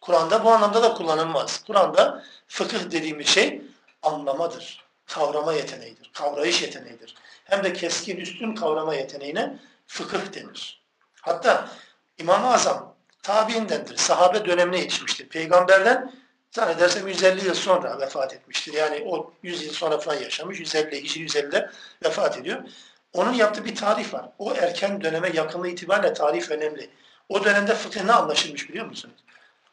[0.00, 1.64] Kur'an'da bu anlamda da kullanılmaz.
[1.66, 3.62] Kur'an'da fıkıh dediğimiz şey
[4.02, 4.84] anlamadır.
[5.06, 6.10] Kavrama yeteneğidir.
[6.14, 7.14] Kavrayış yeteneğidir.
[7.44, 10.82] Hem de keskin üstün kavrama yeteneğine fıkıh denir.
[11.20, 11.68] Hatta
[12.18, 13.96] İmam-ı Azam tabiindendir.
[13.96, 15.28] Sahabe dönemine yetişmiştir.
[15.28, 16.12] Peygamberden
[16.50, 18.72] zannedersem 150 yıl sonra vefat etmiştir.
[18.72, 20.58] Yani o 100 yıl sonra falan yaşamış.
[20.58, 21.70] 150, Hicri 150'de
[22.04, 22.62] vefat ediyor.
[23.14, 24.28] Onun yaptığı bir tarif var.
[24.38, 26.90] O erken döneme yakınlığı itibariyle tarif önemli.
[27.28, 29.24] O dönemde fıkıh ne anlaşılmış biliyor musunuz?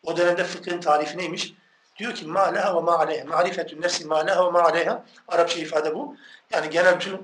[0.04, 1.54] O dönemde fıkhın tarifi neymiş?
[1.98, 3.26] Diyor ki ma leha ve ma aleyha.
[3.26, 5.06] Marifetün nefsi ma leha ve ma aleyha.
[5.28, 6.18] Arapça ifade bu.
[6.52, 7.24] Yani genel bütün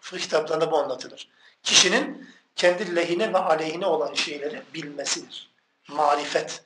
[0.00, 1.28] fıkıh kitaplarında bu anlatılır.
[1.62, 5.50] Kişinin kendi lehine ve aleyhine olan şeyleri bilmesidir.
[5.88, 6.64] Marifet.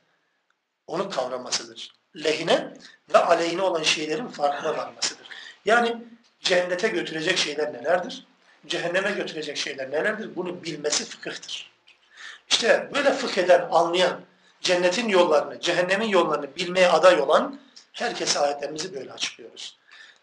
[0.87, 1.95] Onu kavramasıdır.
[2.17, 2.75] Lehine
[3.15, 5.29] ve aleyhine olan şeylerin farkına varmasıdır.
[5.65, 5.97] Yani
[6.41, 8.27] cennete götürecek şeyler nelerdir?
[8.67, 10.37] Cehenneme götürecek şeyler nelerdir?
[10.37, 11.71] Bunu bilmesi fıkıhtır.
[12.51, 14.21] İşte böyle fıkh eden, anlayan,
[14.61, 17.61] cennetin yollarını, cehennemin yollarını bilmeye aday olan
[17.93, 19.79] herkese ayetlerimizi böyle açıklıyoruz.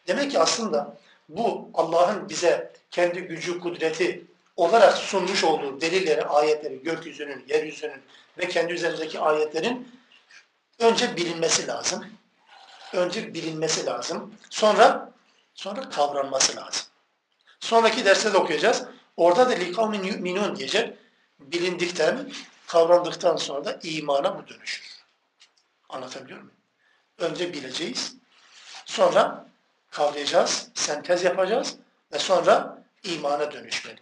[0.08, 0.98] Demek ki aslında
[1.30, 4.26] bu Allah'ın bize kendi gücü, kudreti
[4.58, 8.02] olarak sunmuş olduğu delilleri, ayetleri, gökyüzünün, yeryüzünün
[8.38, 9.92] ve kendi üzerindeki ayetlerin
[10.80, 12.06] önce bilinmesi lazım.
[12.94, 14.34] Önce bilinmesi lazım.
[14.50, 15.12] Sonra
[15.54, 16.86] sonra kavranması lazım.
[17.66, 18.84] Sonraki derste de okuyacağız.
[19.18, 20.98] Orada da likavmin yu'minun diyecek.
[21.40, 22.32] Bilindikten,
[22.68, 25.06] kavrandıktan sonra da imana bu dönüşür.
[25.90, 26.54] Anlatabiliyor muyum?
[27.18, 28.16] Önce bileceğiz.
[28.86, 29.46] Sonra
[29.92, 31.76] kavrayacağız, sentez yapacağız
[32.14, 34.00] ve sonra imana dönüşmeli.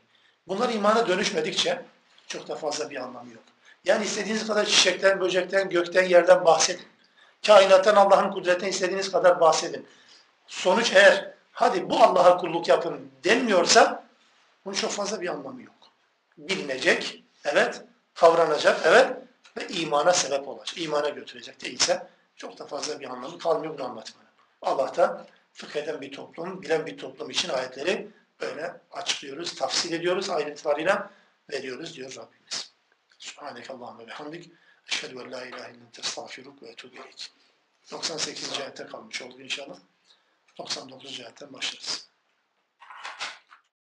[0.47, 1.85] Bunlar imana dönüşmedikçe
[2.27, 3.43] çok da fazla bir anlamı yok.
[3.85, 6.87] Yani istediğiniz kadar çiçekten, böcekten, gökten, yerden bahsedin.
[7.47, 9.87] Kainattan Allah'ın kudretinden istediğiniz kadar bahsedin.
[10.47, 14.03] Sonuç eğer hadi bu Allah'a kulluk yapın denmiyorsa
[14.65, 15.73] bunun çok fazla bir anlamı yok.
[16.37, 17.81] Bilinecek, evet,
[18.13, 19.17] kavranacak, evet
[19.57, 20.77] ve imana sebep olacak.
[20.77, 24.29] İmana götürecek değilse çok da fazla bir anlamı kalmıyor bunu anlatmanın.
[24.61, 28.07] Allah da fıkh eden bir toplum, bilen bir toplum için ayetleri
[28.41, 31.09] böyle açıklıyoruz, tafsil ediyoruz, ayrıntılarıyla
[31.51, 32.73] veriyoruz diyor Rabbimiz.
[33.19, 34.51] Subhaneke Allahümme ve hamdik.
[34.87, 37.31] Eşhedü en la ilahe testağfiruk ve etûbü ileyk.
[37.91, 38.59] 98.
[38.59, 39.77] ayette kalmış olduk inşallah.
[40.57, 41.19] 99.
[41.19, 42.12] ayetten başlarız.